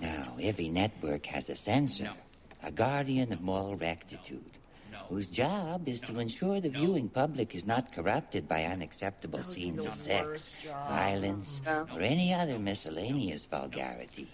Now, 0.00 0.36
every 0.40 0.68
network 0.68 1.26
has 1.26 1.48
a 1.50 1.56
censor, 1.56 2.12
a 2.62 2.70
guardian 2.70 3.32
of 3.32 3.40
moral 3.40 3.74
rectitude, 3.74 4.52
whose 5.08 5.26
job 5.26 5.88
is 5.88 6.00
to 6.02 6.18
ensure 6.18 6.60
the 6.60 6.68
viewing 6.68 7.08
public 7.08 7.54
is 7.54 7.66
not 7.66 7.92
corrupted 7.92 8.48
by 8.48 8.64
unacceptable 8.64 9.42
scenes 9.42 9.84
of 9.84 9.94
sex, 9.94 10.52
violence, 10.88 11.62
or 11.92 12.00
any 12.00 12.32
other 12.34 12.58
miscellaneous 12.58 13.46
vulgarity. 13.46 14.28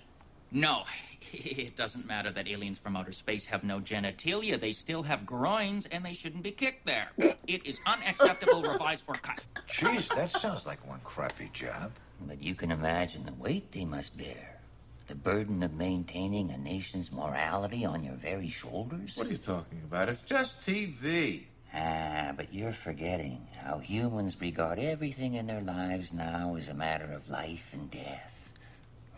No, 0.50 0.82
it 1.32 1.76
doesn't 1.76 2.06
matter 2.06 2.30
that 2.30 2.46
aliens 2.46 2.78
from 2.78 2.96
outer 2.96 3.12
space 3.12 3.44
have 3.46 3.64
no 3.64 3.80
genitalia. 3.80 4.60
They 4.60 4.72
still 4.72 5.02
have 5.02 5.24
groins, 5.24 5.86
and 5.90 6.04
they 6.04 6.12
shouldn't 6.12 6.42
be 6.42 6.52
kicked 6.52 6.86
there. 6.86 7.08
It 7.46 7.66
is 7.66 7.80
unacceptable, 7.86 8.62
revise, 8.72 9.02
or 9.06 9.14
cut. 9.14 9.44
Jeez, 9.68 10.14
that 10.14 10.30
sounds 10.30 10.66
like 10.66 10.86
one 10.86 11.00
crappy 11.04 11.50
job. 11.52 11.92
But 12.26 12.40
you 12.40 12.54
can 12.54 12.70
imagine 12.70 13.24
the 13.24 13.32
weight 13.34 13.72
they 13.72 13.84
must 13.84 14.16
bear. 14.16 14.61
The 15.08 15.14
burden 15.16 15.62
of 15.62 15.74
maintaining 15.74 16.50
a 16.50 16.58
nation's 16.58 17.12
morality 17.12 17.84
on 17.84 18.04
your 18.04 18.14
very 18.14 18.48
shoulders? 18.48 19.16
What 19.16 19.26
are 19.26 19.30
you 19.30 19.36
talking 19.36 19.82
about? 19.84 20.08
It's 20.08 20.20
just 20.20 20.60
TV. 20.62 21.42
Ah, 21.74 22.32
but 22.36 22.52
you're 22.52 22.72
forgetting 22.72 23.46
how 23.62 23.78
humans 23.78 24.36
regard 24.40 24.78
everything 24.78 25.34
in 25.34 25.46
their 25.46 25.62
lives 25.62 26.12
now 26.12 26.54
as 26.56 26.68
a 26.68 26.74
matter 26.74 27.12
of 27.12 27.28
life 27.28 27.70
and 27.72 27.90
death. 27.90 28.52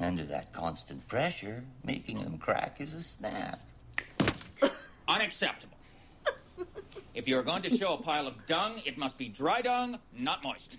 Under 0.00 0.24
that 0.24 0.52
constant 0.52 1.06
pressure, 1.06 1.64
making 1.84 2.22
them 2.22 2.38
crack 2.38 2.80
is 2.80 2.94
a 2.94 3.02
snap. 3.02 3.60
Unacceptable. 5.08 5.76
If 7.14 7.28
you're 7.28 7.44
going 7.44 7.62
to 7.62 7.70
show 7.70 7.94
a 7.94 7.96
pile 7.96 8.26
of 8.26 8.34
dung, 8.46 8.82
it 8.84 8.98
must 8.98 9.18
be 9.18 9.28
dry 9.28 9.60
dung, 9.60 9.98
not 10.16 10.42
moist. 10.42 10.78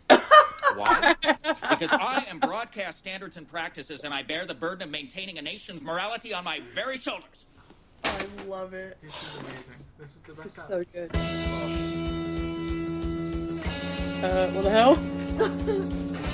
Why? 0.75 1.15
Because 1.69 1.91
I 1.91 2.25
am 2.29 2.39
broadcast 2.39 2.99
standards 2.99 3.37
and 3.37 3.47
practices, 3.47 4.03
and 4.03 4.13
I 4.13 4.23
bear 4.23 4.45
the 4.45 4.53
burden 4.53 4.83
of 4.83 4.89
maintaining 4.91 5.37
a 5.37 5.41
nation's 5.41 5.81
morality 5.83 6.33
on 6.33 6.43
my 6.43 6.59
very 6.73 6.97
shoulders. 6.97 7.45
I 8.03 8.25
love 8.47 8.73
it. 8.73 8.97
This 9.01 9.13
is 9.13 9.35
amazing. 9.39 9.75
This 9.97 10.15
is 10.15 10.21
the 10.21 10.31
This 10.31 10.45
is 10.45 10.55
best. 10.55 10.67
so 10.67 10.83
good. 10.91 11.15
Uh, 14.23 14.47
what 14.51 14.63
the 14.63 14.69
hell? 14.69 14.97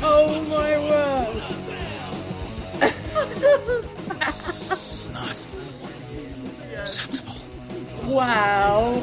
oh 0.00 0.44
my 0.48 0.78
word! 0.78 1.42
Wow. 8.08 9.02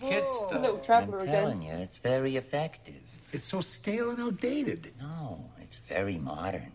Kid 0.00 0.24
The 0.50 0.58
little 0.60 0.78
traveller 0.78 1.18
I'm 1.20 1.28
again. 1.28 1.34
telling 1.42 1.62
you, 1.62 1.72
it's 1.72 1.96
very 1.98 2.36
effective. 2.36 3.00
It's 3.32 3.44
so 3.44 3.60
stale 3.60 4.10
and 4.10 4.20
outdated. 4.20 4.92
No, 5.00 5.44
it's 5.60 5.78
very 5.88 6.16
modern. 6.18 6.72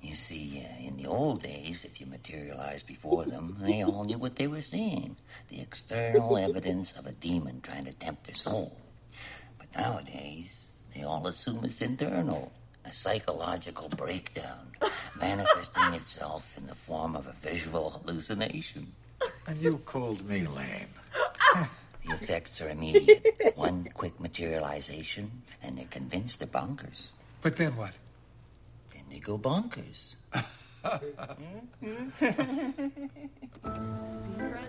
You 0.00 0.14
see, 0.14 0.64
uh, 0.64 0.86
in 0.86 0.96
the 0.96 1.06
old 1.06 1.42
days, 1.42 1.84
if 1.84 2.00
you 2.00 2.06
materialized 2.06 2.86
before 2.86 3.24
them, 3.24 3.56
they 3.60 3.82
all 3.84 4.04
knew 4.04 4.18
what 4.18 4.36
they 4.36 4.46
were 4.46 4.62
seeing 4.62 5.16
the 5.48 5.60
external 5.60 6.36
evidence 6.38 6.92
of 6.92 7.06
a 7.06 7.12
demon 7.12 7.60
trying 7.62 7.84
to 7.86 7.92
tempt 7.94 8.24
their 8.24 8.34
soul. 8.36 8.76
But 9.58 9.68
nowadays, 9.76 10.66
they 10.94 11.02
all 11.02 11.26
assume 11.26 11.64
it's 11.64 11.80
internal 11.82 12.52
a 12.88 12.92
psychological 12.92 13.88
breakdown 13.90 14.72
manifesting 15.20 15.92
itself 15.94 16.56
in 16.56 16.66
the 16.66 16.74
form 16.74 17.14
of 17.14 17.26
a 17.26 17.34
visual 17.42 17.90
hallucination. 17.90 18.92
And 19.46 19.60
you 19.60 19.78
called 19.84 20.26
me 20.26 20.46
lame. 20.46 20.88
The 22.06 22.14
effects 22.14 22.62
are 22.62 22.70
immediate. 22.70 23.26
One 23.56 23.86
quick 23.92 24.18
materialization, 24.18 25.42
and 25.62 25.76
they're 25.76 25.84
convinced 25.90 26.38
they're 26.38 26.48
bonkers. 26.48 27.08
But 27.42 27.56
then 27.56 27.76
what? 27.76 27.92
Then 28.94 29.02
they 29.10 29.18
go 29.18 29.36
bonkers. 29.36 30.14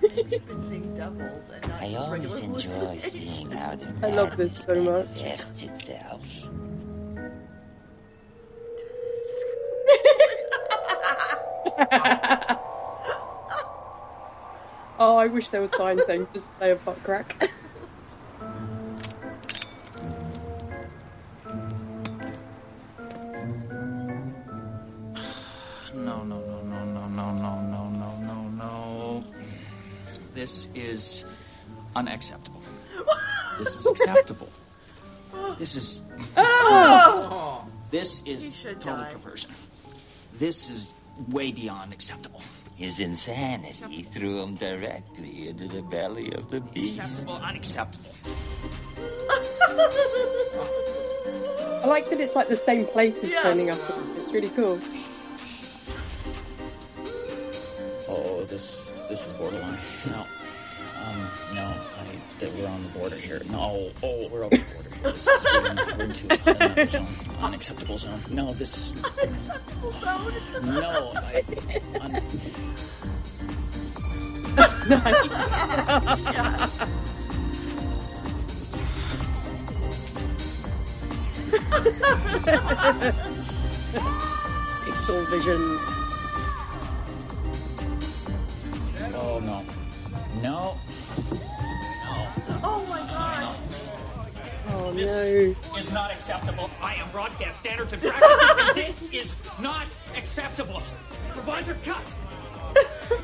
You've 0.02 0.48
been 0.48 0.62
seeing 0.68 0.94
devils 0.96 1.50
I 1.80 1.96
always 1.96 2.36
enjoy 2.36 2.98
seeing 3.00 3.52
how 3.52 3.76
their 3.76 3.94
I 4.04 4.10
love 4.16 4.36
this 4.36 4.58
so 4.64 4.76
much. 4.76 5.08
manifests 5.16 5.64
itself. 5.64 6.26
Oh, 15.02 15.16
I 15.16 15.28
wish 15.28 15.48
there 15.48 15.62
was 15.62 15.72
signs 15.72 16.06
saying 16.06 16.28
display 16.34 16.72
of 16.72 16.84
butt 16.84 17.02
crack. 17.04 17.50
No, 25.96 26.24
no, 26.24 26.40
no, 26.40 26.62
no, 26.64 26.86
no, 26.86 27.08
no, 27.08 27.32
no, 27.32 27.62
no, 27.62 27.90
no, 27.90 28.18
no, 28.20 28.50
no. 28.50 29.24
This 30.34 30.68
is 30.76 31.26
unacceptable. 31.96 32.62
This 33.58 33.76
is 33.76 33.86
acceptable. 33.86 34.50
This 35.58 35.76
is. 35.76 36.02
Oh! 36.38 37.66
This 37.90 38.22
is 38.26 38.56
should 38.56 38.80
total 38.80 39.04
die. 39.04 39.12
perversion. 39.14 39.52
This 40.38 40.70
is 40.70 40.94
way 41.28 41.52
beyond 41.52 41.94
acceptable. 41.94 42.42
His 42.76 43.00
insanity 43.00 44.04
threw 44.04 44.42
him 44.42 44.56
directly 44.56 45.50
into 45.50 45.68
the 45.68 45.82
belly 45.82 46.32
of 46.34 46.50
the 46.50 46.62
beast. 46.62 47.00
Acceptable, 47.00 47.36
unacceptable. 47.36 48.12
I 51.82 51.86
like 51.88 52.10
that 52.10 52.20
it's 52.20 52.36
like 52.36 52.48
the 52.48 52.56
same 52.58 52.86
places 52.86 53.32
Yeah. 53.32 53.42
turning 53.42 53.70
up. 53.70 53.78
It's 54.16 54.32
really 54.32 54.50
cool. 54.50 54.80
Oh, 58.08 58.44
this 58.46 59.04
this 59.10 59.26
is 59.28 59.34
borderline. 59.34 59.78
No, 60.08 60.26
um, 61.10 61.30
no, 61.56 61.62
I, 61.62 61.74
that 62.40 62.54
we're 62.54 62.68
on 62.68 62.84
the 62.84 62.90
border 62.90 63.16
here. 63.16 63.42
No, 63.52 63.90
oh, 64.04 64.28
we're 64.30 64.44
over 64.44 64.56
the 64.56 64.74
border. 64.74 64.90
Here. 64.90 65.12
This 65.12 65.28
is, 65.28 65.46
we're, 65.46 65.72
in, 65.72 65.76
we're 65.78 66.04
into 66.06 66.56
another 66.56 66.86
zone, 66.86 67.08
unacceptable 67.42 67.98
zone. 67.98 68.20
No, 68.32 68.54
this 68.54 68.94
is 68.94 69.04
Unacceptable 69.04 69.92
zone. 69.92 70.34
no. 70.76 71.12
I, 71.16 71.44
un, 72.02 72.22
Pixel 84.86 85.26
vision. 85.30 85.62
oh 89.16 89.40
no, 89.44 89.64
no, 90.42 90.42
no. 90.42 90.78
Oh 92.64 92.86
my 92.90 93.00
god. 93.00 93.56
Oh 94.70 94.92
This 94.92 95.58
is 95.78 95.92
not 95.92 96.12
acceptable. 96.12 96.70
I 96.82 96.96
am 96.96 97.10
broadcast 97.12 97.60
standards 97.60 97.94
and 97.94 98.02
practices, 98.02 98.68
and 98.68 98.76
this 98.76 99.14
is 99.14 99.36
not 99.62 99.86
acceptable. 100.16 100.82
Provider 101.30 101.76
cut. 101.84 102.02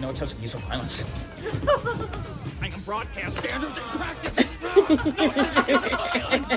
No 0.00 0.10
excessive 0.10 0.42
use 0.42 0.54
of 0.54 0.60
violence. 0.64 1.02
I 2.60 2.66
am 2.66 2.80
broadcast 2.80 3.36
standards 3.38 3.78
and 3.78 3.86
practices. 3.86 4.46
No 5.16 5.24
excessive 5.26 5.68
use 5.68 5.84
of 5.84 5.92
violence. 5.92 6.52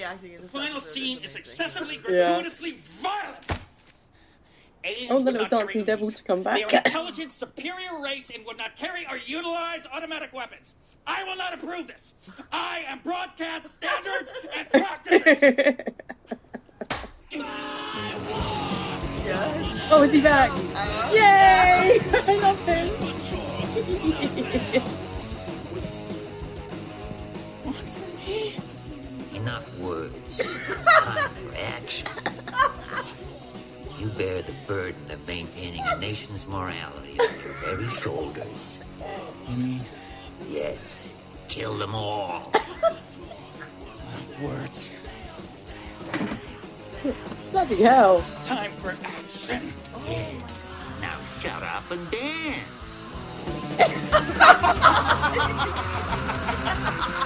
The 0.00 0.06
acting 0.06 0.32
in 0.32 0.40
this 0.40 0.50
Final 0.50 0.80
scene 0.80 1.18
is 1.18 1.36
is 1.36 1.36
amazing. 1.36 1.40
excessively 1.40 1.96
Yeah. 2.08 2.40
gratuitously 2.40 2.72
violent. 2.78 3.36
Aliens 4.82 5.10
I 5.10 5.12
want 5.12 5.26
the 5.26 5.32
would 5.32 5.42
little 5.42 5.58
dancing 5.58 5.84
devil 5.84 6.10
to 6.10 6.22
come 6.24 6.38
They 6.38 6.44
back. 6.64 6.72
are 6.72 6.76
intelligent, 6.86 7.32
superior 7.32 8.00
race 8.02 8.30
and 8.34 8.46
would 8.46 8.56
not 8.56 8.76
carry 8.76 9.06
or 9.10 9.18
utilize 9.18 9.86
automatic 9.92 10.32
weapons. 10.32 10.74
I 11.06 11.22
will 11.24 11.36
not 11.36 11.52
approve 11.52 11.86
this. 11.86 12.14
I 12.50 12.82
am 12.88 13.00
broadcast 13.00 13.72
standards 13.72 14.32
and 14.56 14.70
practices. 14.80 15.76
Yes. 19.26 19.88
Oh, 19.92 20.02
is 20.02 20.12
he 20.12 20.22
back? 20.22 20.50
Yay! 21.12 22.00
I 22.26 22.38
love 22.40 22.64
him. 22.64 22.88
Enough 29.40 29.78
words. 29.78 30.38
Time 30.38 31.30
for 31.30 31.54
action. 31.56 32.08
You 33.98 34.08
bear 34.10 34.42
the 34.42 34.52
burden 34.66 35.10
of 35.10 35.26
maintaining 35.26 35.80
a 35.86 35.96
nation's 35.98 36.46
morality 36.46 37.18
on 37.20 37.28
your 37.42 37.54
very 37.64 37.88
shoulders. 37.94 38.80
You 39.48 39.56
mean 39.56 39.80
Yes, 40.48 41.08
kill 41.48 41.76
them 41.78 41.94
all. 41.94 42.52
words? 44.42 44.90
Bloody 47.52 47.82
hell. 47.82 48.22
Time 48.44 48.70
for 48.72 48.90
action. 49.04 49.72
Yes. 50.06 50.76
Now 51.00 51.16
shut 51.40 51.62
up 51.62 51.90
and 51.90 52.10
dance. 52.10 52.76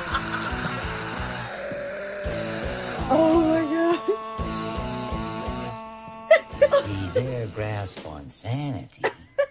their 7.14 7.46
grasp 7.46 8.06
on 8.08 8.28
sanity, 8.28 9.04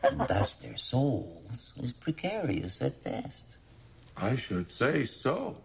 and 0.04 0.20
thus 0.20 0.56
their 0.56 0.76
souls, 0.78 1.72
is 1.82 1.94
precarious 1.94 2.82
at 2.82 3.02
best. 3.04 3.46
I 4.18 4.36
should 4.36 4.70
say 4.70 5.06
so. 5.06 5.58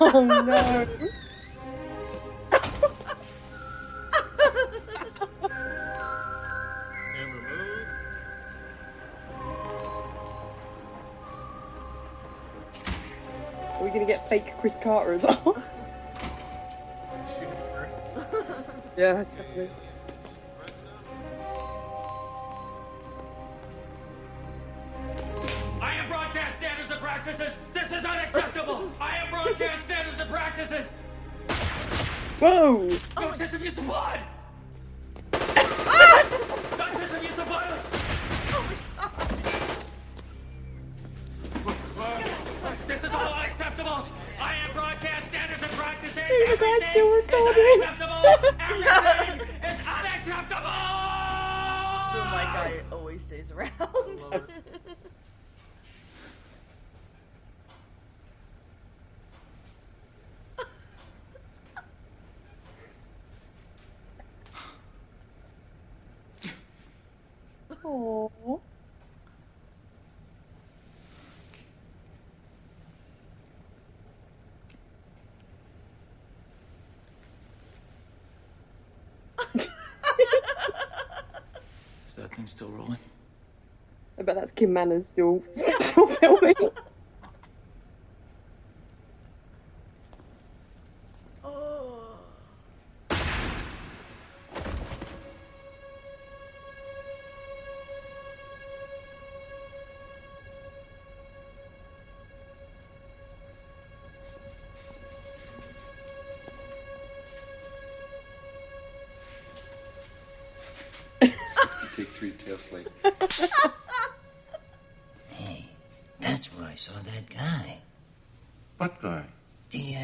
Oh 0.00 0.24
no. 0.24 0.86
Camera 7.14 7.40
move. 7.48 7.86
Are 13.72 13.82
we 13.84 13.88
gonna 13.90 14.04
get 14.04 14.28
fake 14.28 14.52
Chris 14.58 14.76
Carter 14.82 15.12
as 15.12 15.24
well? 15.24 15.62
Yeah, 18.96 19.24
definitely. 19.24 19.70
I 25.80 25.94
am 25.94 26.08
broadcast 26.08 26.56
standards 26.56 26.90
and 26.90 27.00
practices. 27.00 27.54
This 27.74 27.90
is 27.92 28.04
unacceptable. 28.04 28.90
I 29.00 29.16
am 29.18 29.30
broadcast 29.30 29.84
standards 29.84 30.20
and 30.20 30.30
practices. 30.30 30.90
Whoa! 32.40 32.90
No 33.18 33.28
excessive 33.30 33.64
use 33.64 33.78
of 33.78 33.86
blood. 33.86 34.20
no 35.32 35.38
excessive 36.86 37.22
use 37.22 37.38
of 37.38 37.46
violence. 37.48 37.96
This 42.86 43.04
is 43.04 43.12
all 43.12 43.32
unacceptable. 43.34 44.06
I 44.40 44.54
am 44.54 44.72
broadcast 44.72 45.26
standards 45.28 45.62
and 45.62 45.72
practices. 45.72 46.22
Still 46.90 47.16
recording? 47.16 48.05
Everything 48.24 49.40
is 49.62 49.86
unacceptable. 49.98 50.70
The 52.12 52.22
guy 52.22 52.82
always 52.92 53.22
stays 53.22 53.52
around. 53.52 53.70
Aww. 67.84 68.60
Is 82.05 82.05
that 82.16 82.34
thing 82.34 82.46
still 82.46 82.68
rolling? 82.68 82.98
I 84.18 84.22
bet 84.22 84.34
that's 84.34 84.52
Kim 84.52 84.72
Manners 84.72 85.06
still 85.06 85.42
still 85.52 86.06
filming. 86.06 86.54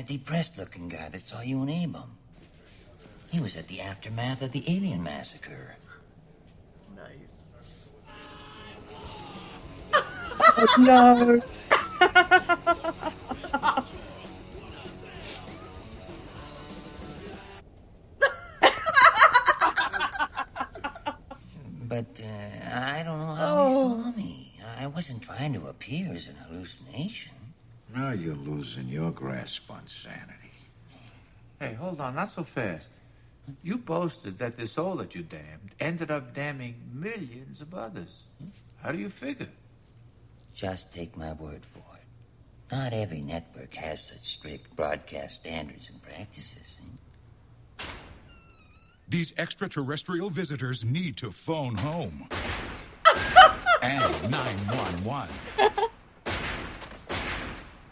The 0.07 0.14
uh, 0.14 0.18
depressed 0.18 0.59
looking 0.59 0.88
guy 0.88 1.09
that 1.11 1.26
saw 1.26 1.42
you 1.42 1.62
and 1.62 1.70
Abram. 1.70 2.16
He 3.30 3.40
was 3.40 3.57
at 3.57 3.68
the 3.68 3.80
aftermath 3.80 4.42
of 4.42 4.50
the 4.50 4.64
alien 4.66 5.03
massacre. 5.03 5.76
Nice. 6.96 7.07
oh 10.59 10.74
no. 10.78 11.40
Losing 28.47 28.88
your 28.88 29.11
grasp 29.11 29.70
on 29.70 29.86
sanity. 29.86 30.53
Hey, 31.61 31.74
hold 31.74 32.01
on, 32.01 32.14
not 32.14 32.30
so 32.30 32.45
fast. 32.45 32.93
You 33.62 33.76
boasted 33.76 34.38
that 34.38 34.57
the 34.57 34.66
soul 34.66 34.97
that 34.97 35.14
you 35.14 35.22
damned 35.22 35.74
ended 35.80 36.11
up 36.11 36.34
damning 36.34 36.76
millions 36.93 37.61
of 37.61 37.74
others. 37.74 38.22
How 38.82 38.93
do 38.93 38.99
you 38.99 39.09
figure? 39.09 39.49
Just 40.55 40.95
take 40.95 41.16
my 41.16 41.32
word 41.32 41.64
for 41.64 41.84
it. 41.97 42.74
Not 42.74 42.93
every 42.93 43.20
network 43.20 43.74
has 43.74 44.09
such 44.09 44.22
strict 44.22 44.74
broadcast 44.76 45.36
standards 45.36 45.90
and 45.90 46.03
practices. 46.03 46.78
These 49.09 49.34
extraterrestrial 49.36 50.30
visitors 50.30 50.84
need 50.84 51.16
to 51.18 51.30
phone 51.30 51.74
home. 51.74 52.28
and 53.82 54.30
911. 54.30 55.90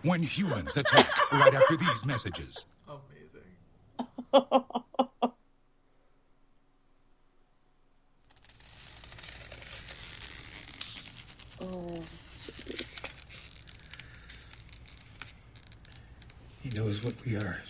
When 0.03 0.23
humans 0.23 0.77
attack 0.77 1.07
right 1.33 1.55
after 1.55 1.77
these 1.77 2.05
messages. 2.07 2.67
Amazing. 2.89 4.47
Oh, 11.61 12.03
He 16.63 16.71
knows 16.71 17.03
what 17.03 17.15
we 17.25 17.37
are. 17.37 17.63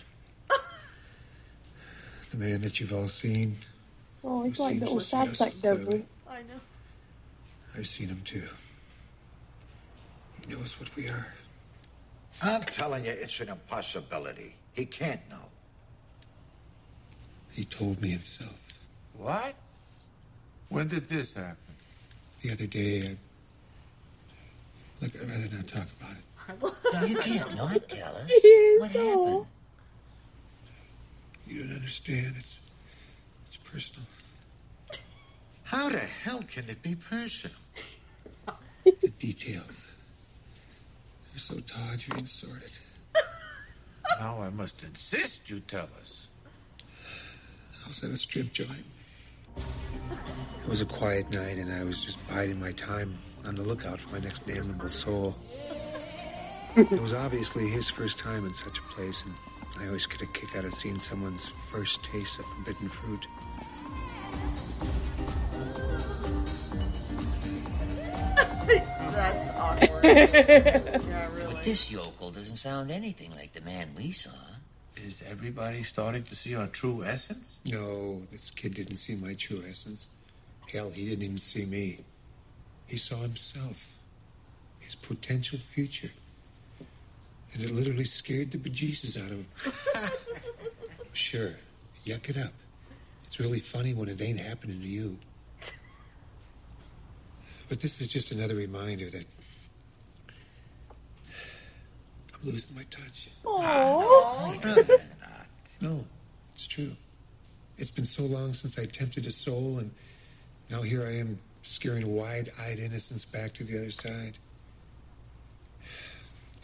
the 2.31 2.37
man 2.37 2.61
that 2.61 2.79
you've 2.79 2.93
all 2.93 3.07
seen. 3.07 3.57
oh, 4.23 4.43
he's 4.43 4.59
like 4.59 4.69
seems 4.71 4.81
little 4.81 4.99
sad 4.99 5.29
us 5.29 5.37
sack 5.37 5.53
devil. 5.61 5.85
clearly. 5.85 6.05
I 6.29 6.37
know. 6.43 6.59
I've 7.75 7.87
seen 7.87 8.09
him 8.09 8.21
too. 8.25 8.47
He 10.45 10.53
knows 10.53 10.79
what 10.79 10.93
we 10.95 11.07
are. 11.09 11.27
I'm 12.43 12.63
telling 12.63 13.05
you, 13.05 13.11
it's 13.11 13.39
an 13.39 13.49
impossibility. 13.49 14.55
He 14.73 14.85
can't 14.85 15.21
know. 15.29 15.45
He 17.51 17.65
told 17.65 18.01
me 18.01 18.09
himself. 18.09 18.73
What? 19.17 19.53
When 20.69 20.87
did 20.87 21.05
this 21.05 21.33
happen? 21.33 21.57
The 22.41 22.51
other 22.51 22.65
day, 22.65 23.01
I... 23.01 23.17
Look, 25.03 25.15
I'd 25.21 25.29
rather 25.29 25.55
not 25.55 25.67
talk 25.67 25.87
about 25.99 26.11
it. 26.11 26.17
You 27.09 27.17
can't 27.17 27.55
not 27.55 27.87
tell 27.87 28.15
us. 28.15 28.29
Yes, 28.43 28.81
What 28.81 28.91
happened? 28.91 29.45
You 31.47 31.63
don't 31.63 31.75
understand. 31.75 32.35
It's... 32.39 32.59
It's 33.47 33.57
personal. 33.57 34.05
How 35.63 35.89
the 35.89 35.99
hell 35.99 36.43
can 36.49 36.69
it 36.69 36.81
be 36.81 36.95
personal? 36.95 37.55
The 38.83 39.09
details. 39.19 39.90
They're 41.31 41.39
so 41.39 41.59
tawdry 41.61 42.17
and 42.17 42.29
sordid. 42.29 42.71
Now 44.19 44.41
I 44.41 44.49
must 44.49 44.83
insist 44.83 45.49
you 45.49 45.61
tell 45.61 45.87
us. 45.99 46.27
I 47.83 47.87
was 47.87 48.03
at 48.03 48.11
a 48.11 48.17
strip 48.17 48.51
joint. 48.53 48.85
It 49.55 50.69
was 50.69 50.81
a 50.81 50.85
quiet 50.85 51.29
night, 51.31 51.57
and 51.57 51.71
I 51.71 51.83
was 51.83 52.03
just 52.03 52.25
biding 52.27 52.59
my 52.59 52.71
time 52.73 53.17
on 53.45 53.55
the 53.55 53.63
lookout 53.63 53.99
for 53.99 54.13
my 54.13 54.19
next 54.19 54.45
damnable 54.45 54.89
soul. 54.89 55.35
it 56.75 57.01
was 57.01 57.13
obviously 57.13 57.67
his 57.67 57.89
first 57.89 58.19
time 58.19 58.45
in 58.45 58.53
such 58.53 58.77
a 58.77 58.83
place, 58.83 59.23
and 59.23 59.33
I 59.79 59.87
always 59.87 60.05
get 60.05 60.21
a 60.21 60.27
kick 60.27 60.55
out 60.55 60.65
of 60.65 60.73
seeing 60.73 60.99
someone's 60.99 61.49
first 61.71 62.03
taste 62.03 62.39
of 62.39 62.45
forbidden 62.45 62.89
fruit. 62.89 63.25
That's 68.79 69.57
awkward. 69.57 69.89
yeah, 70.03 71.27
really. 71.33 71.53
But 71.53 71.63
this 71.63 71.91
yokel 71.91 72.31
doesn't 72.31 72.55
sound 72.55 72.91
anything 72.91 73.31
like 73.31 73.53
the 73.53 73.61
man 73.61 73.89
we 73.95 74.11
saw. 74.11 74.31
Is 74.97 75.23
everybody 75.29 75.83
starting 75.83 76.23
to 76.23 76.35
see 76.35 76.55
our 76.55 76.67
true 76.67 77.03
essence? 77.03 77.59
No, 77.65 78.21
this 78.31 78.51
kid 78.51 78.75
didn't 78.75 78.97
see 78.97 79.15
my 79.15 79.33
true 79.33 79.63
essence. 79.67 80.07
Hell, 80.71 80.91
he 80.91 81.05
didn't 81.05 81.23
even 81.23 81.37
see 81.37 81.65
me. 81.65 81.99
He 82.87 82.97
saw 82.97 83.17
himself, 83.17 83.95
his 84.79 84.95
potential 84.95 85.59
future. 85.59 86.11
And 87.53 87.63
it 87.63 87.71
literally 87.71 88.05
scared 88.05 88.51
the 88.51 88.57
bejesus 88.57 89.17
out 89.17 89.31
of 89.31 89.37
him. 89.39 89.47
sure, 91.13 91.55
yuck 92.05 92.29
it 92.29 92.37
up. 92.37 92.53
It's 93.25 93.39
really 93.39 93.59
funny 93.59 93.93
when 93.93 94.07
it 94.07 94.21
ain't 94.21 94.39
happening 94.39 94.81
to 94.81 94.87
you. 94.87 95.19
But 97.71 97.79
this 97.79 98.01
is 98.01 98.09
just 98.09 98.33
another 98.33 98.55
reminder 98.55 99.09
that 99.09 99.25
I'm 102.33 102.45
losing 102.45 102.75
my 102.75 102.83
touch. 102.89 103.29
Aww. 103.45 105.01
No, 105.79 106.05
it's 106.53 106.67
true. 106.67 106.91
It's 107.77 107.89
been 107.89 108.03
so 108.03 108.23
long 108.23 108.53
since 108.53 108.77
I 108.77 108.83
tempted 108.87 109.25
a 109.25 109.31
soul, 109.31 109.77
and 109.79 109.91
now 110.69 110.81
here 110.81 111.07
I 111.07 111.17
am 111.17 111.39
scaring 111.61 112.13
wide-eyed 112.13 112.77
innocence 112.77 113.23
back 113.23 113.53
to 113.53 113.63
the 113.63 113.77
other 113.77 113.91
side. 113.91 114.37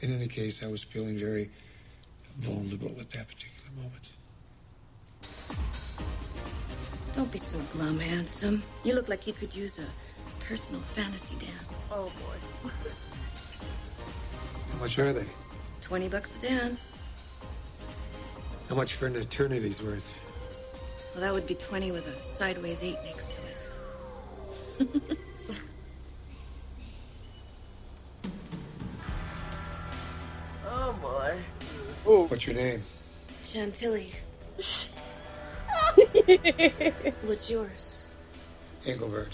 In 0.01 0.13
any 0.13 0.27
case, 0.27 0.61
I 0.61 0.67
was 0.67 0.83
feeling 0.83 1.17
very 1.17 1.49
vulnerable 2.39 2.97
at 2.99 3.11
that 3.11 3.29
particular 3.29 3.71
moment. 3.77 4.09
Don't 7.15 7.31
be 7.31 7.39
so 7.39 7.57
glum, 7.71 7.97
handsome. 7.97 8.61
You 8.83 8.93
look 8.93 9.07
like 9.07 9.25
you 9.25 9.31
could 9.31 9.55
use 9.55 9.79
a 9.79 9.85
personal 10.47 10.81
fantasy 10.81 11.35
dance. 11.35 11.91
Oh 11.93 12.11
boy. 12.15 12.69
How 14.73 14.79
much 14.79 14.97
are 14.99 15.11
they? 15.11 15.25
Twenty 15.81 16.07
bucks 16.07 16.37
a 16.37 16.41
dance. 16.41 17.01
How 18.69 18.75
much 18.75 18.93
for 18.93 19.07
an 19.07 19.15
eternity's 19.15 19.81
worth? 19.81 20.13
Well, 21.13 21.21
that 21.21 21.33
would 21.33 21.47
be 21.47 21.55
twenty 21.55 21.91
with 21.91 22.07
a 22.07 22.19
sideways 22.19 22.83
eight 22.83 22.97
next 23.05 23.33
to 23.33 23.41
it. 23.41 23.67
Oh 30.69 30.93
boy. 31.01 31.37
What's 32.27 32.45
your 32.47 32.55
name? 32.55 32.83
Chantilly. 33.43 34.11
What's 37.25 37.49
yours? 37.49 38.05
Engelbert. 38.85 39.31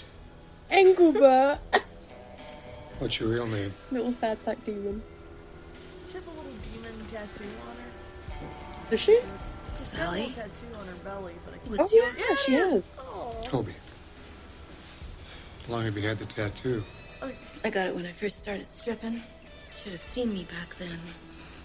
Engelbert. 0.70 1.58
What's 2.98 3.18
your 3.20 3.30
real 3.30 3.46
name? 3.46 3.72
Little 3.90 4.12
sad 4.12 4.42
sack 4.42 4.64
demon. 4.64 5.02
She 6.08 6.14
have 6.14 6.26
a 6.26 6.30
little 6.30 6.44
demon 6.72 7.06
tattoo 7.12 7.44
on 7.68 7.76
her. 7.76 8.90
Does 8.90 9.00
she? 9.00 9.18
She's 9.76 9.92
got 9.92 10.00
a 10.00 10.04
Sally? 10.04 10.20
little 10.20 10.34
tattoo 10.34 10.66
on 10.80 10.86
her 10.86 10.94
belly, 11.04 11.34
but 11.44 11.54
I 11.54 11.58
can't. 11.58 11.78
What's 11.78 11.92
oh, 11.92 11.96
your- 11.96 12.14
yeah, 12.16 12.36
she 12.46 12.52
has. 12.52 12.86
Oh. 12.98 13.34
Toby. 13.44 13.74
How 15.66 15.72
long 15.74 15.84
have 15.84 15.96
you 15.96 16.06
had 16.06 16.18
the 16.18 16.26
tattoo? 16.26 16.84
I 17.64 17.70
got 17.70 17.86
it 17.86 17.94
when 17.94 18.04
I 18.04 18.12
first 18.12 18.38
started 18.38 18.66
stripping. 18.66 19.22
Should 19.74 19.92
have 19.92 20.00
seen 20.00 20.32
me 20.34 20.44
back 20.44 20.76
then. 20.76 20.98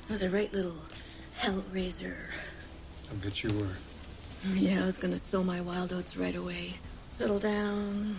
I 0.07 0.11
was 0.11 0.23
a 0.23 0.29
right 0.29 0.51
little 0.53 0.77
hellraiser. 1.39 2.15
I 3.11 3.15
bet 3.15 3.43
you 3.43 3.51
were. 3.51 3.75
Mm, 4.47 4.61
yeah, 4.61 4.81
I 4.81 4.85
was 4.85 4.97
gonna 4.97 5.17
sow 5.19 5.43
my 5.43 5.59
wild 5.59 5.91
oats 5.91 6.15
right 6.15 6.35
away. 6.35 6.75
Settle 7.03 7.39
down, 7.39 8.15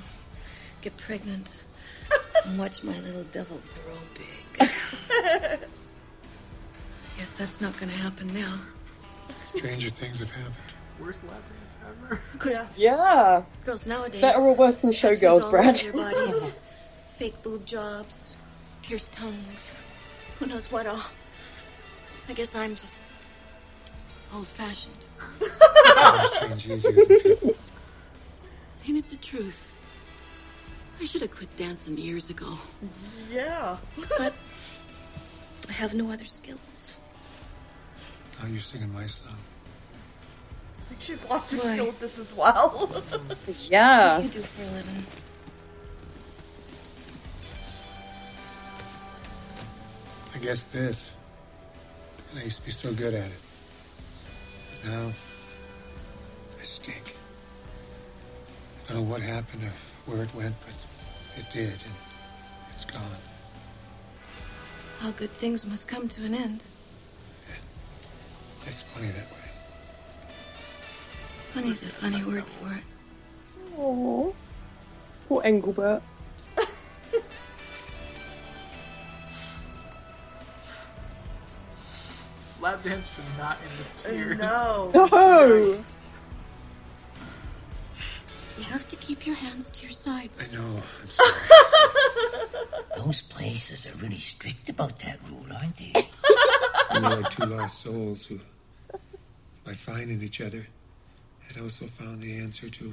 get 0.82 0.96
pregnant, 0.96 1.64
and 2.44 2.58
watch 2.58 2.82
my 2.82 2.98
little 3.00 3.24
devil 3.24 3.60
grow 3.84 3.96
big. 4.14 4.68
I 5.10 5.58
guess 7.18 7.32
that's 7.34 7.60
not 7.60 7.78
gonna 7.78 7.92
happen 7.92 8.32
now. 8.32 8.60
Stranger 9.54 9.90
things 9.90 10.20
have 10.20 10.30
happened. 10.30 10.54
Worst 11.00 11.22
lap 11.24 11.42
dance 11.60 11.76
ever. 12.08 12.20
Of 12.34 12.38
course, 12.40 12.70
Yeah. 12.76 13.42
girls 13.64 13.86
nowadays. 13.86 14.20
Better 14.20 14.40
or 14.40 14.54
worse 14.54 14.78
than 14.80 14.90
showgirls, 14.90 15.48
Brad. 15.50 15.82
over 15.82 15.98
their 15.98 16.12
bodies, 16.12 16.54
fake 17.18 17.42
boob 17.42 17.64
jobs, 17.66 18.36
pierced 18.82 19.12
tongues, 19.12 19.72
who 20.38 20.46
knows 20.46 20.70
what 20.70 20.86
all. 20.86 21.00
I 22.28 22.32
guess 22.32 22.54
I'm 22.54 22.76
just 22.76 23.00
old-fashioned. 24.34 24.94
Change 26.40 26.70
easier 26.70 26.92
than. 26.92 27.54
Ain't 28.86 28.98
it 28.98 29.08
the 29.10 29.16
truth? 29.16 29.70
I 31.00 31.04
should 31.04 31.22
have 31.22 31.30
quit 31.30 31.54
dancing 31.56 31.96
years 31.96 32.28
ago. 32.30 32.58
Yeah. 33.32 33.76
But 34.18 34.34
I 35.68 35.72
have 35.72 35.94
no 35.94 36.10
other 36.10 36.26
skills. 36.26 36.96
Now 38.40 38.48
you're 38.48 38.60
singing 38.60 38.92
my 38.92 39.06
song. 39.06 39.36
I 40.78 40.82
think 40.90 41.00
she's 41.00 41.28
lost 41.28 41.52
her 41.52 41.58
Why? 41.58 41.72
skill 41.74 41.86
with 41.86 42.00
this 42.00 42.18
as 42.18 42.34
well. 42.34 42.90
yeah. 43.06 43.36
What 43.46 43.70
Yeah. 43.70 44.18
do 44.18 44.24
you 44.24 44.30
do 44.30 44.42
for 44.42 44.62
a 44.62 44.66
living? 44.66 45.06
I 50.34 50.38
guess 50.38 50.64
this. 50.64 51.14
And 52.30 52.40
I 52.40 52.44
used 52.44 52.60
to 52.60 52.66
be 52.66 52.72
so 52.72 52.92
good 52.92 53.14
at 53.14 53.26
it. 53.26 53.40
But 54.82 54.90
now, 54.90 55.12
I 56.60 56.64
stink. 56.64 57.16
I 58.88 58.92
don't 58.92 59.04
know 59.04 59.10
what 59.10 59.20
happened 59.20 59.64
or 59.64 59.72
where 60.12 60.22
it 60.24 60.34
went, 60.34 60.54
but 60.64 60.74
it 61.36 61.44
did, 61.52 61.72
and 61.72 61.94
it's 62.72 62.84
gone. 62.84 63.02
All 65.02 65.12
good 65.12 65.30
things 65.30 65.64
must 65.64 65.88
come 65.88 66.08
to 66.08 66.24
an 66.24 66.34
end. 66.34 66.64
Yeah. 67.48 67.54
It's 68.66 68.82
funny 68.82 69.08
that 69.08 69.30
way. 69.30 69.36
Funny's 71.54 71.82
a 71.82 71.88
funny 71.88 72.22
word 72.24 72.46
for 72.46 72.72
it. 72.72 72.82
Oh, 73.78 74.34
poor 75.28 75.42
Engelbert. 75.44 76.02
Lap 82.60 82.84
dance 82.84 83.08
should 83.14 83.24
not 83.38 83.56
end 83.62 83.78
with 83.78 83.96
tears. 83.96 84.38
No. 84.38 84.90
No. 85.10 85.46
You 85.46 85.76
have 88.70 88.88
to 88.88 88.96
keep 88.96 89.26
your 89.26 89.34
hands 89.36 89.68
to 89.70 89.82
your 89.82 89.90
sides. 89.92 90.48
I 90.52 90.56
know. 90.56 90.82
I'm 91.02 91.08
sorry. 91.08 91.32
Those 92.96 93.22
places 93.22 93.86
are 93.86 93.96
really 93.98 94.20
strict 94.20 94.68
about 94.68 94.98
that 95.00 95.18
rule, 95.28 95.46
aren't 95.52 95.76
they? 95.76 95.92
we 96.94 97.00
were 97.00 97.16
like 97.16 97.30
two 97.30 97.46
lost 97.46 97.80
souls 97.82 98.26
who, 98.26 98.40
by 99.64 99.72
finding 99.72 100.22
each 100.22 100.40
other, 100.40 100.66
had 101.48 101.60
also 101.60 101.86
found 101.86 102.20
the 102.20 102.36
answer 102.38 102.68
to 102.70 102.92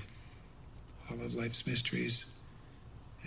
all 1.11 1.21
of 1.25 1.33
life's 1.35 1.65
mysteries 1.67 2.25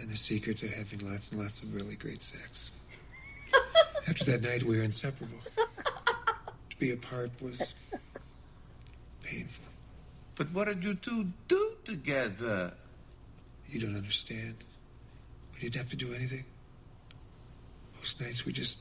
and 0.01 0.09
the 0.09 0.17
secret 0.17 0.59
to 0.59 0.69
having 0.69 1.01
lots 1.11 1.31
and 1.31 1.41
lots 1.41 1.63
of 1.63 1.75
really 1.75 1.95
great 1.95 2.23
sex. 2.23 2.73
After 4.09 4.25
that 4.25 4.43
night, 4.43 4.63
we 4.65 4.77
were 4.79 4.83
inseparable. 4.85 5.39
To 6.71 6.79
be 6.79 6.91
apart 6.93 7.31
was 7.41 7.75
painful. 9.23 9.67
But 10.35 10.51
what 10.53 10.67
did 10.69 10.83
you 10.83 10.95
two 10.95 11.29
do 11.49 11.70
together? 11.91 12.73
You 13.69 13.81
don't 13.81 13.97
understand. 13.97 14.57
We 15.53 15.61
didn't 15.61 15.77
have 15.77 15.91
to 15.91 15.97
do 15.97 16.13
anything. 16.15 16.45
Most 17.95 18.21
nights 18.21 18.47
we 18.47 18.53
just 18.53 18.81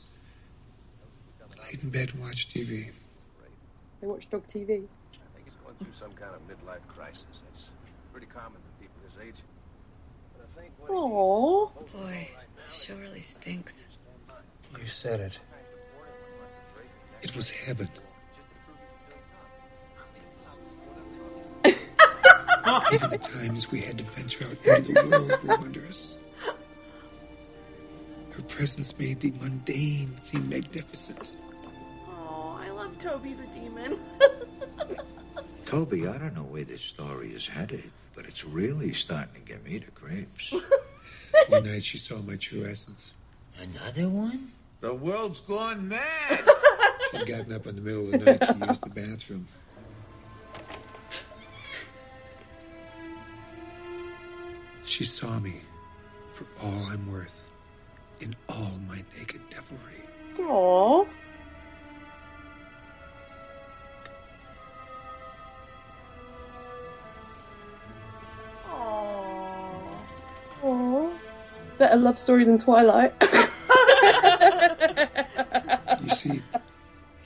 laid 1.62 1.84
in 1.84 1.90
bed 1.90 2.12
and 2.14 2.22
watched 2.22 2.54
TV. 2.56 2.92
They 4.00 4.08
watch 4.08 4.30
dog 4.30 4.48
TV. 4.48 4.62
I 4.62 4.76
think 5.36 5.46
he's 5.46 5.54
going 5.64 5.76
through 5.76 5.94
some 6.00 6.14
kind 6.14 6.32
of 6.34 6.42
midlife 6.48 6.88
crisis. 6.88 7.26
That's 7.32 7.66
pretty 8.14 8.28
common 8.28 8.54
for 8.54 8.82
people 8.82 8.96
his 9.10 9.28
age. 9.28 9.44
But 10.38 10.48
I 10.48 10.62
think 10.62 10.74
what 10.78 10.90
he 10.90 10.96
Aww. 10.96 11.92
Boy, 11.92 12.30
surely 12.70 13.22
stinks. 13.22 13.88
You 14.80 14.88
said 14.88 15.20
it. 15.20 15.40
It 17.22 17.36
was 17.36 17.50
heaven. 17.50 17.90
Even 22.94 23.10
the 23.10 23.18
times 23.18 23.72
we 23.72 23.82
had 23.82 23.98
to 23.98 24.04
venture 24.04 24.46
out 24.46 24.78
into 24.78 24.94
the 24.94 25.08
world 25.10 25.44
were 25.44 25.58
wondrous. 25.58 26.18
Her 28.32 28.42
presence 28.44 28.98
made 28.98 29.20
the 29.20 29.32
mundane 29.42 30.18
seem 30.22 30.48
magnificent. 30.50 31.34
Oh, 32.08 32.60
I 32.62 32.70
love 32.72 32.98
Toby 33.00 33.34
the 33.34 33.60
demon. 33.60 34.00
Toby, 35.66 36.08
I 36.08 36.18
don't 36.18 36.36
know 36.36 36.44
where 36.44 36.64
this 36.64 36.82
story 36.82 37.32
is 37.34 37.48
headed, 37.48 37.92
but 38.16 38.26
it's 38.26 38.46
really 38.46 38.94
starting 38.94 39.34
to 39.36 39.40
get 39.42 39.64
me 39.64 39.78
the 39.80 39.92
creeps. 39.92 40.54
One 41.50 41.64
night 41.66 41.84
she 41.84 41.98
saw 41.98 42.22
my 42.22 42.36
true 42.38 42.66
essence. 42.66 43.14
Another 43.60 44.10
one? 44.10 44.52
The 44.82 44.94
world's 44.94 45.42
gone 45.42 45.88
mad. 45.90 46.44
She'd 47.12 47.28
gotten 47.28 47.54
up 47.54 47.68
in 47.68 47.76
the 47.76 47.82
middle 47.82 48.06
of 48.06 48.12
the 48.12 48.18
night 48.20 48.42
to 48.42 48.68
use 48.68 48.80
the 48.80 48.90
bathroom. 48.90 49.48
She 54.90 55.04
saw 55.04 55.40
me 55.40 55.62
for 56.34 56.46
all 56.64 56.84
I'm 56.90 57.12
worth, 57.12 57.44
in 58.22 58.36
all 58.48 58.72
my 58.88 59.04
naked 59.16 59.42
devilry. 59.52 60.02
Aww. 60.38 61.08
Aww. 70.64 71.14
Better 71.78 71.96
love 71.98 72.18
story 72.18 72.46
than 72.46 72.58
Twilight. 72.58 73.14
You 76.02 76.10
see, 76.16 76.42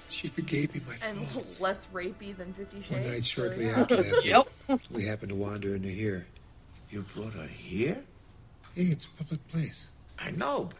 she 0.10 0.28
forgave 0.30 0.74
me 0.74 0.82
my 0.88 0.96
faults. 0.96 1.18
and 1.20 1.28
faults. 1.30 1.62
less 1.62 1.88
rapey 1.94 2.36
than 2.36 2.52
Fifty 2.54 2.82
Shades. 2.82 2.92
One 2.92 3.04
night 3.08 3.24
so, 3.26 3.42
shortly 3.44 3.66
yeah. 3.68 3.80
after 3.82 3.96
that, 3.98 4.26
Yep. 4.70 4.80
we 4.92 5.06
happened 5.06 5.30
to 5.30 5.36
wander 5.36 5.76
into 5.76 5.90
here. 5.90 6.26
You 6.94 7.02
brought 7.16 7.34
her 7.34 7.48
here? 7.48 7.98
Hey, 8.76 8.84
it's 8.84 9.06
a 9.06 9.10
public 9.10 9.46
place. 9.48 9.90
I 10.20 10.30
know, 10.32 10.66
but 10.70 10.78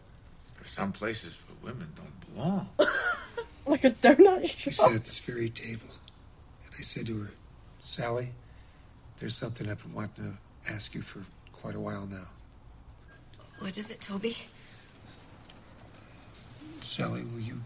there's 0.58 0.70
some 0.70 0.92
places 0.92 1.36
where 1.60 1.72
women 1.72 1.88
don't 1.96 2.34
belong. 2.34 2.68
like 3.66 3.84
a 3.84 3.90
donut 3.90 4.42
We 4.42 4.46
shop. 4.46 4.74
sat 4.74 4.92
at 4.92 5.04
this 5.04 5.18
very 5.18 5.50
table, 5.50 5.88
and 6.66 6.74
I 6.78 6.82
said 6.82 7.06
to 7.06 7.22
her, 7.22 7.30
Sally, 7.80 8.30
there's 9.18 9.36
something 9.36 9.68
I've 9.68 9.82
been 9.82 9.92
wanting 9.92 10.36
to 10.66 10.72
ask 10.72 10.94
you 10.94 11.02
for 11.02 11.22
quite 11.52 11.74
a 11.74 11.80
while 11.80 12.06
now. 12.06 12.28
What 13.58 13.76
is 13.76 13.90
it, 13.90 14.00
Toby? 14.00 14.36
Sally, 16.80 17.22
will 17.22 17.40
you. 17.40 17.60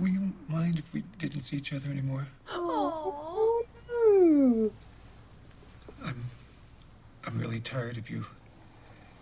Will 0.00 0.08
you 0.08 0.32
mind 0.48 0.78
if 0.78 0.90
we 0.94 1.02
didn't 1.18 1.42
see 1.42 1.58
each 1.58 1.74
other 1.74 1.90
anymore? 1.90 2.26
Oh, 2.48 3.62
no. 3.86 4.70
I'm. 6.02 6.24
I'm 7.26 7.38
really 7.38 7.60
tired 7.60 7.98
of 7.98 8.08
you. 8.08 8.24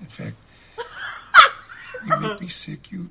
In 0.01 0.07
fact, 0.07 0.37
you 2.07 2.17
make 2.21 2.41
me 2.41 2.47
sick, 2.47 2.93
you. 2.93 3.11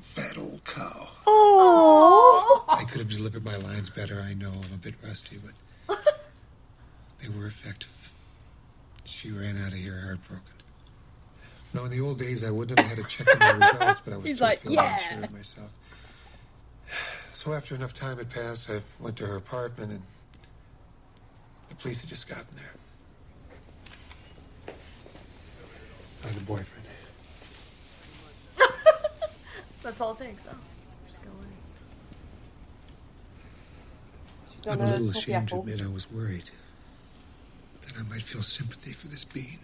fat 0.00 0.36
old 0.36 0.64
cow. 0.64 1.08
Oh. 1.24 2.64
I 2.68 2.82
could 2.82 2.98
have 2.98 3.08
delivered 3.08 3.44
my 3.44 3.56
lines 3.56 3.90
better, 3.90 4.20
I 4.20 4.34
know. 4.34 4.50
I'm 4.50 4.74
a 4.74 4.76
bit 4.76 4.94
rusty, 5.04 5.38
but. 5.86 5.96
they 7.22 7.28
were 7.28 7.46
effective. 7.46 8.12
She 9.04 9.30
ran 9.30 9.56
out 9.56 9.68
of 9.72 9.78
here 9.78 10.00
heartbroken. 10.04 10.59
Now, 11.72 11.84
in 11.84 11.90
the 11.90 12.00
old 12.00 12.18
days, 12.18 12.42
I 12.44 12.50
wouldn't 12.50 12.78
have 12.80 12.88
had 12.88 13.04
to 13.04 13.08
check 13.08 13.28
on 13.40 13.58
my 13.58 13.66
results, 13.68 14.00
but 14.04 14.12
I 14.12 14.16
was 14.16 14.24
He's 14.26 14.34
still 14.36 14.48
like, 14.48 14.58
feeling 14.60 14.74
"Yeah." 14.76 14.94
unsure 14.96 15.24
of 15.24 15.32
myself. 15.32 15.72
So 17.32 17.52
after 17.54 17.74
enough 17.74 17.94
time 17.94 18.18
had 18.18 18.28
passed, 18.28 18.68
I 18.68 18.80
went 18.98 19.16
to 19.18 19.26
her 19.26 19.36
apartment, 19.36 19.92
and 19.92 20.02
the 21.68 21.74
police 21.76 22.00
had 22.00 22.10
just 22.10 22.28
gotten 22.28 22.46
there. 22.56 22.74
I 26.24 26.28
had 26.28 26.36
a 26.36 26.40
boyfriend. 26.40 26.84
That's 29.82 30.00
all 30.00 30.12
it 30.12 30.18
takes. 30.18 30.44
So 30.44 30.50
just 31.06 31.22
go 31.22 31.30
away. 31.30 31.46
I'm 34.74 34.80
a 34.80 34.84
a 34.84 34.86
little 34.90 35.10
ashamed 35.10 35.48
to 35.50 35.60
admit 35.60 35.80
I 35.80 35.86
was 35.86 36.10
worried 36.10 36.50
that 37.82 37.94
I 37.98 38.02
might 38.02 38.22
feel 38.22 38.42
sympathy 38.42 38.92
for 38.92 39.06
this 39.08 39.24
being. 39.24 39.60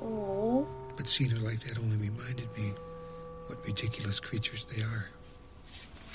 Aww. 0.00 0.66
But 0.96 1.08
seeing 1.08 1.30
her 1.30 1.38
like 1.38 1.60
that 1.60 1.78
only 1.78 1.96
reminded 1.96 2.48
me 2.56 2.72
what 3.46 3.64
ridiculous 3.64 4.20
creatures 4.20 4.64
they 4.64 4.82
are. 4.82 5.08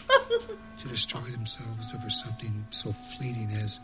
to 0.79 0.87
destroy 0.87 1.21
themselves 1.21 1.93
over 1.93 2.09
something 2.09 2.65
so 2.69 2.91
fleeting 2.91 3.51
as 3.51 3.79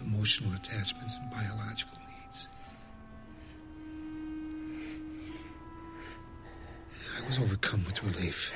emotional 0.00 0.54
attachments 0.54 1.18
and 1.18 1.30
biological 1.30 1.98
needs. 2.08 2.48
I 7.20 7.26
was 7.26 7.38
overcome 7.38 7.84
with 7.84 8.02
relief. 8.04 8.52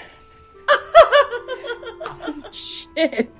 Shit. 2.53 3.30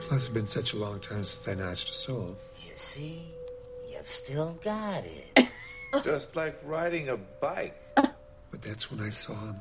Plus, 0.00 0.26
it's 0.26 0.28
been 0.28 0.46
such 0.46 0.74
a 0.74 0.76
long 0.76 1.00
time 1.00 1.24
since 1.24 1.48
I 1.48 1.54
notched 1.54 1.90
a 1.90 1.94
soul. 1.94 2.36
You 2.62 2.72
see, 2.76 3.22
you've 4.04 4.10
still 4.12 4.58
got 4.62 5.02
it. 5.04 5.48
Just 6.04 6.36
like 6.36 6.60
riding 6.64 7.08
a 7.08 7.16
bike. 7.16 7.80
But 7.96 8.60
that's 8.62 8.90
when 8.90 9.00
I 9.00 9.08
saw 9.10 9.34
him. 9.34 9.56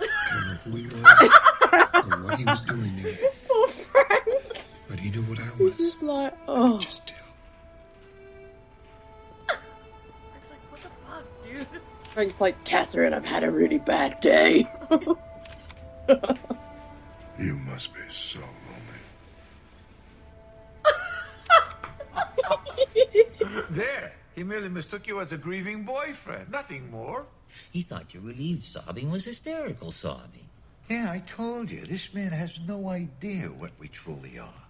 I 0.00 0.06
don't 0.32 0.46
know 0.46 0.54
who 0.64 0.76
he 0.76 0.88
was 0.88 2.12
or 2.12 2.22
what 2.24 2.38
he 2.38 2.44
was 2.44 2.64
doing 2.64 2.96
there, 2.96 3.18
Poor 3.48 3.68
Frank. 3.68 4.24
but 4.88 4.98
he 4.98 5.10
knew 5.10 5.22
what 5.22 5.38
I 5.38 5.44
was. 5.44 5.58
He's 5.58 5.60
was. 5.60 5.76
just 5.76 6.02
like, 6.02 6.34
oh. 6.48 6.78
Just 6.78 7.06
tell. 7.06 7.18
It's 9.48 10.50
like, 10.50 10.72
what 10.72 10.80
the 10.82 10.88
fuck, 11.06 11.24
dude? 11.44 11.66
Frank's 12.10 12.40
like, 12.40 12.64
Catherine, 12.64 13.14
I've 13.14 13.24
had 13.24 13.44
a 13.44 13.50
really 13.50 13.78
bad 13.78 14.18
day. 14.20 14.66
You 17.38 17.54
must 17.56 17.94
be 17.94 18.00
so 18.08 18.40
There. 23.72 24.12
He 24.34 24.44
merely 24.44 24.68
mistook 24.68 25.06
you 25.06 25.18
as 25.18 25.32
a 25.32 25.38
grieving 25.38 25.82
boyfriend. 25.82 26.50
Nothing 26.50 26.90
more. 26.90 27.24
He 27.70 27.80
thought 27.80 28.12
your 28.12 28.22
relieved 28.22 28.66
sobbing 28.66 29.10
was 29.10 29.24
hysterical 29.24 29.92
sobbing. 29.92 30.46
Yeah, 30.90 31.08
I 31.10 31.20
told 31.20 31.70
you, 31.70 31.86
this 31.86 32.12
man 32.12 32.32
has 32.32 32.60
no 32.68 32.90
idea 32.90 33.46
what 33.46 33.70
we 33.78 33.88
truly 33.88 34.38
are. 34.38 34.66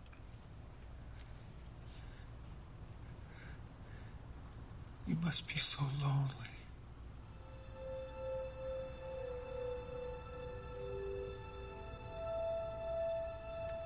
You 5.09 5.17
must 5.21 5.49
be 5.49 5.57
so 5.57 5.83
lonely. 6.01 6.53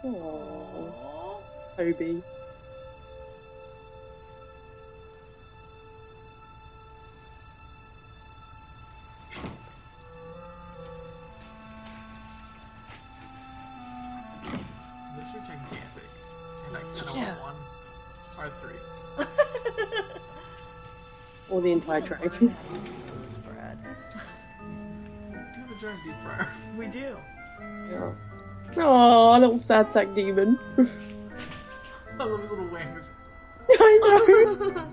Aww. 0.04 1.40
Toby. 1.74 2.22
The 21.66 21.72
entire 21.72 22.00
train. 22.00 22.20
Brad. 23.44 23.76
Do 23.82 23.88
you 25.32 25.66
have 25.66 25.70
a 25.70 25.80
giant 25.80 26.00
deep 26.04 26.14
fryer? 26.22 26.48
We 26.78 26.86
do. 26.86 27.16
Yeah. 27.90 28.12
Oh, 28.76 29.36
little 29.40 29.58
sad 29.58 29.90
sack 29.90 30.14
demon. 30.14 30.58
I 32.20 32.24
love 32.24 32.40
his 32.40 32.50
little 32.50 32.68
wings. 32.70 33.10
I 33.70 34.00
know. 34.76 34.92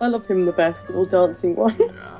I 0.00 0.06
love 0.06 0.26
him 0.26 0.46
the 0.46 0.52
best, 0.52 0.88
little 0.88 1.06
dancing 1.06 1.54
one. 1.54 1.76
Yeah. 1.78 2.17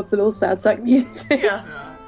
I 0.00 0.02
love 0.02 0.10
the 0.10 0.16
little 0.16 0.32
sad 0.32 0.62
sack 0.62 0.82
music. 0.82 1.42
Yeah. 1.42 1.64
Yeah. 1.66 1.96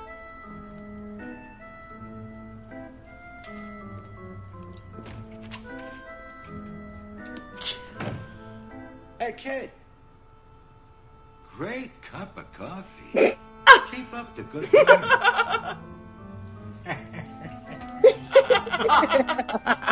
Hey, 9.20 9.34
kid. 9.36 9.70
Great 11.57 11.93
cup 12.03 12.36
of 12.36 12.53
coffee. 12.55 13.12
Keep 13.93 14.12
up 14.14 14.34
the 14.34 14.43
good 14.43 14.72
work. 14.72 15.76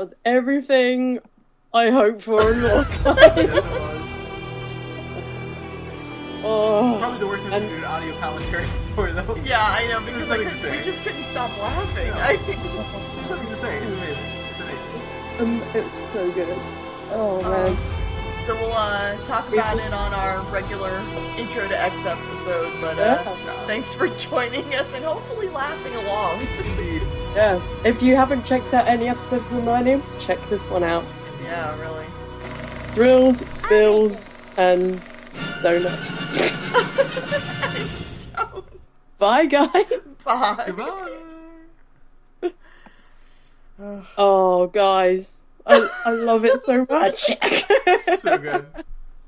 was 0.00 0.14
everything 0.24 1.18
I 1.74 1.90
hoped 1.90 2.22
for 2.22 2.40
and 2.52 2.62
more. 2.62 2.86
Yes, 3.36 3.64
oh, 6.42 6.96
Probably 6.98 7.18
the 7.18 7.26
worst 7.26 7.44
thing 7.44 7.52
to 7.52 7.68
do 7.68 7.74
an 7.76 7.84
audio 7.84 8.16
commentary 8.16 8.64
for 8.94 9.12
though. 9.12 9.36
Yeah, 9.44 9.58
I 9.60 9.86
know 9.88 10.00
because 10.00 10.26
There's 10.26 10.40
I 10.40 10.44
nothing 10.44 10.58
to 10.62 10.68
could, 10.68 10.78
we 10.78 10.82
just 10.82 11.02
couldn't 11.04 11.24
stop 11.30 11.50
laughing. 11.60 12.06
Yeah. 12.06 12.16
I, 12.16 12.36
There's 12.36 13.30
nothing 13.30 13.48
to 13.48 13.54
say. 13.54 13.82
It's 13.82 13.92
amazing. 13.92 14.24
It's 14.50 14.60
amazing. 14.60 14.92
it's, 14.94 15.40
um, 15.40 15.62
it's 15.74 15.92
so 15.94 16.32
good. 16.32 16.48
Oh 17.12 17.42
man. 17.42 17.76
so 18.46 18.54
we'll 18.54 18.72
uh, 18.72 19.16
talk 19.26 19.52
about 19.52 19.76
it 19.78 19.92
on 19.92 20.14
our 20.14 20.40
regular 20.50 20.96
intro 21.36 21.68
to 21.68 21.78
X 21.78 21.94
episode. 22.06 22.72
But 22.80 22.98
uh, 22.98 23.22
Yeah. 23.22 23.66
thanks 23.66 23.92
for 23.92 24.08
joining 24.18 24.74
us 24.74 24.94
and 24.94 25.04
hopefully 25.04 25.48
laughing 25.48 25.94
along. 25.96 26.46
Yes. 27.34 27.76
If 27.84 28.02
you 28.02 28.16
haven't 28.16 28.44
checked 28.44 28.74
out 28.74 28.86
any 28.86 29.08
episodes 29.08 29.52
of 29.52 29.64
My 29.64 29.82
Name, 29.82 30.02
check 30.18 30.38
this 30.48 30.68
one 30.68 30.82
out. 30.82 31.04
yeah, 31.42 31.78
really. 31.80 32.06
Thrills, 32.92 33.38
spills, 33.52 34.34
and 34.56 35.00
donuts. 35.62 36.50
Bye, 39.18 39.46
guys. 39.46 40.14
Bye. 40.24 40.64
Goodbye. 40.66 41.16
Oh, 44.18 44.66
guys. 44.66 45.42
I, 45.66 45.88
I 46.06 46.10
love 46.10 46.44
it 46.44 46.58
so 46.58 46.84
much. 46.88 47.24
so 48.18 48.38
good. 48.38 48.66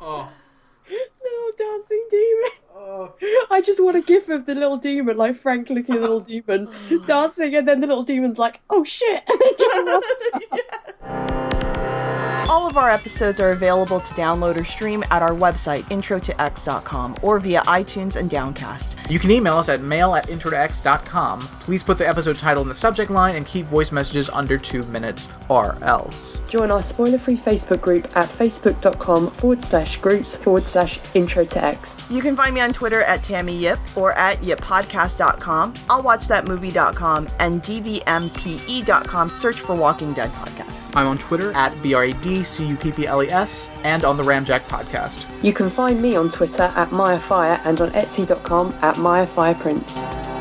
Oh. 0.00 0.32
Little 0.90 1.52
dancing 1.56 2.06
demon. 2.10 2.50
Oh. 2.84 3.14
I 3.48 3.60
just 3.60 3.82
want 3.82 3.96
a 3.96 4.00
gif 4.00 4.28
of 4.28 4.46
the 4.46 4.56
little 4.56 4.76
demon, 4.76 5.16
like 5.16 5.36
Frank 5.36 5.70
looking 5.70 5.94
at 5.94 6.00
the 6.00 6.08
little 6.08 6.20
demon 6.20 6.68
oh. 6.90 6.98
dancing, 7.06 7.54
and 7.54 7.66
then 7.66 7.80
the 7.80 7.86
little 7.86 8.02
demon's 8.02 8.38
like, 8.38 8.60
"Oh 8.70 8.82
shit!" 8.82 9.22
All 12.48 12.68
of 12.68 12.76
our 12.76 12.90
episodes 12.90 13.40
are 13.40 13.50
available 13.50 14.00
to 14.00 14.14
download 14.14 14.56
or 14.56 14.64
stream 14.64 15.02
at 15.10 15.22
our 15.22 15.34
website, 15.34 15.82
introtox.com, 15.84 17.16
or 17.22 17.38
via 17.38 17.62
iTunes 17.62 18.16
and 18.16 18.28
Downcast. 18.30 18.98
You 19.10 19.18
can 19.18 19.30
email 19.30 19.54
us 19.58 19.68
at 19.68 19.80
mail 19.82 20.14
at 20.14 20.26
introtox.com. 20.28 21.40
Please 21.40 21.82
put 21.82 21.98
the 21.98 22.08
episode 22.08 22.38
title 22.38 22.62
in 22.62 22.68
the 22.68 22.74
subject 22.74 23.10
line 23.10 23.36
and 23.36 23.46
keep 23.46 23.66
voice 23.66 23.92
messages 23.92 24.28
under 24.30 24.58
two 24.58 24.82
minutes 24.84 25.28
or 25.48 25.82
else. 25.84 26.40
Join 26.48 26.70
our 26.70 26.82
spoiler-free 26.82 27.36
Facebook 27.36 27.80
group 27.80 28.04
at 28.16 28.28
facebook.com 28.28 29.30
forward 29.30 29.62
slash 29.62 29.96
groups 29.98 30.36
forward 30.36 30.66
slash 30.66 30.98
intro 31.14 31.44
to 31.44 31.64
X. 31.64 31.96
You 32.10 32.20
can 32.22 32.34
find 32.36 32.54
me 32.54 32.60
on 32.60 32.72
Twitter 32.72 33.02
at 33.02 33.22
Tammy 33.22 33.56
Yip 33.56 33.78
or 33.96 34.12
at 34.12 34.38
yippodcast.com, 34.38 35.74
I'll 35.88 36.02
watch 36.02 36.28
that 36.28 36.46
movie.com, 36.46 37.28
and 37.38 37.62
dvmpe.com. 37.62 39.30
Search 39.30 39.60
for 39.60 39.76
Walking 39.76 40.12
Dead 40.12 40.30
podcast. 40.32 40.81
I'm 40.94 41.06
on 41.06 41.18
Twitter 41.18 41.52
at 41.52 41.80
B-R-A-D-C-U-P-P-L-E-S 41.82 43.70
and 43.84 44.04
on 44.04 44.16
the 44.16 44.22
Ramjack 44.22 44.62
podcast. 44.62 45.26
You 45.44 45.52
can 45.52 45.68
find 45.68 46.00
me 46.00 46.16
on 46.16 46.28
Twitter 46.30 46.64
at 46.76 46.90
MayaFire 46.90 47.60
and 47.64 47.80
on 47.80 47.90
Etsy.com 47.90 48.74
at 48.82 48.96
MayaFirePrints. 48.96 50.31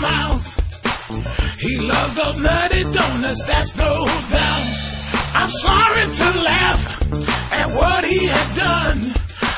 Mouth. 0.00 0.46
He 1.58 1.78
loves 1.80 2.14
those 2.14 2.38
nutty 2.38 2.82
donuts, 2.92 3.42
that's 3.46 3.76
no 3.76 4.06
doubt. 4.30 4.66
I'm 5.34 5.50
sorry 5.50 6.04
to 6.20 6.26
laugh 6.50 6.82
at 7.52 7.68
what 7.78 8.04
he 8.04 8.26
had 8.26 8.50
done. 8.56 8.98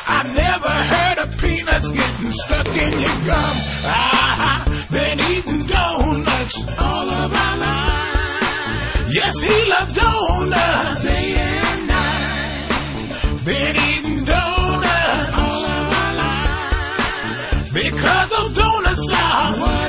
I've 0.08 0.30
never 0.34 0.68
heard 0.92 1.18
of 1.24 1.28
peanuts 1.40 1.88
getting 1.90 2.30
stuck 2.30 2.68
in 2.68 2.92
your 3.04 3.18
gum. 3.26 3.56
I've 3.84 4.88
been 4.90 5.18
eating 5.34 5.66
donuts 5.66 6.56
all 6.80 7.08
of 7.22 7.30
our 7.34 7.56
lives. 7.58 9.14
Yes, 9.14 9.34
he 9.40 9.56
loved 9.72 9.94
donuts 9.96 11.02
day 11.02 11.34
and 11.36 11.88
night. 11.88 13.44
Been 13.44 13.76
eating 13.90 14.24
donuts 14.24 15.32
all 15.42 15.64
of 15.74 15.86
our 16.02 16.12
lives. 16.22 17.72
Because 17.72 18.28
those 18.30 18.52
donuts 18.54 19.10
are 19.12 19.16
I. 19.16 19.85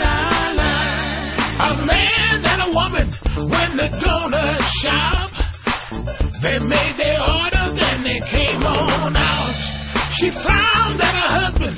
A 1.60 1.74
man 1.90 2.46
and 2.52 2.62
a 2.62 2.70
woman 2.70 3.08
when 3.50 3.70
the 3.78 3.90
donut 4.02 4.62
shop. 4.82 5.30
They 6.42 6.60
made 6.60 6.96
their 6.98 7.20
order, 7.20 7.66
then 7.74 8.04
they 8.04 8.20
came 8.30 8.62
on 8.64 9.16
out. 9.16 9.56
She 10.18 10.30
frowned 10.30 11.02
at 11.02 11.16
her 11.22 11.32
husband 11.42 11.78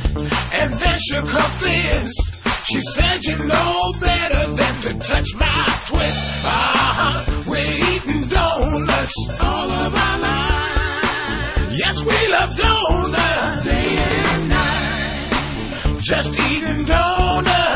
and 0.59 0.73
then 0.73 0.99
shook 0.99 1.27
her 1.27 1.49
fist. 1.63 2.19
She 2.67 2.81
said, 2.81 3.23
You 3.23 3.37
know 3.47 3.93
better 4.01 4.43
than 4.59 4.73
to 4.83 4.91
touch 4.99 5.29
my 5.35 5.63
twist. 5.87 6.23
Uh-huh, 6.43 7.43
we're 7.47 7.75
eating 7.95 8.27
donuts 8.27 9.15
all 9.41 9.71
of 9.71 9.95
our 9.95 10.19
lives. 10.19 11.79
Yes, 11.79 12.03
we 12.03 12.19
love 12.35 12.51
donuts 12.57 13.63
day 13.63 13.97
and 14.27 14.49
night. 14.49 15.99
Just 16.01 16.37
eating 16.51 16.85
donuts. 16.85 17.68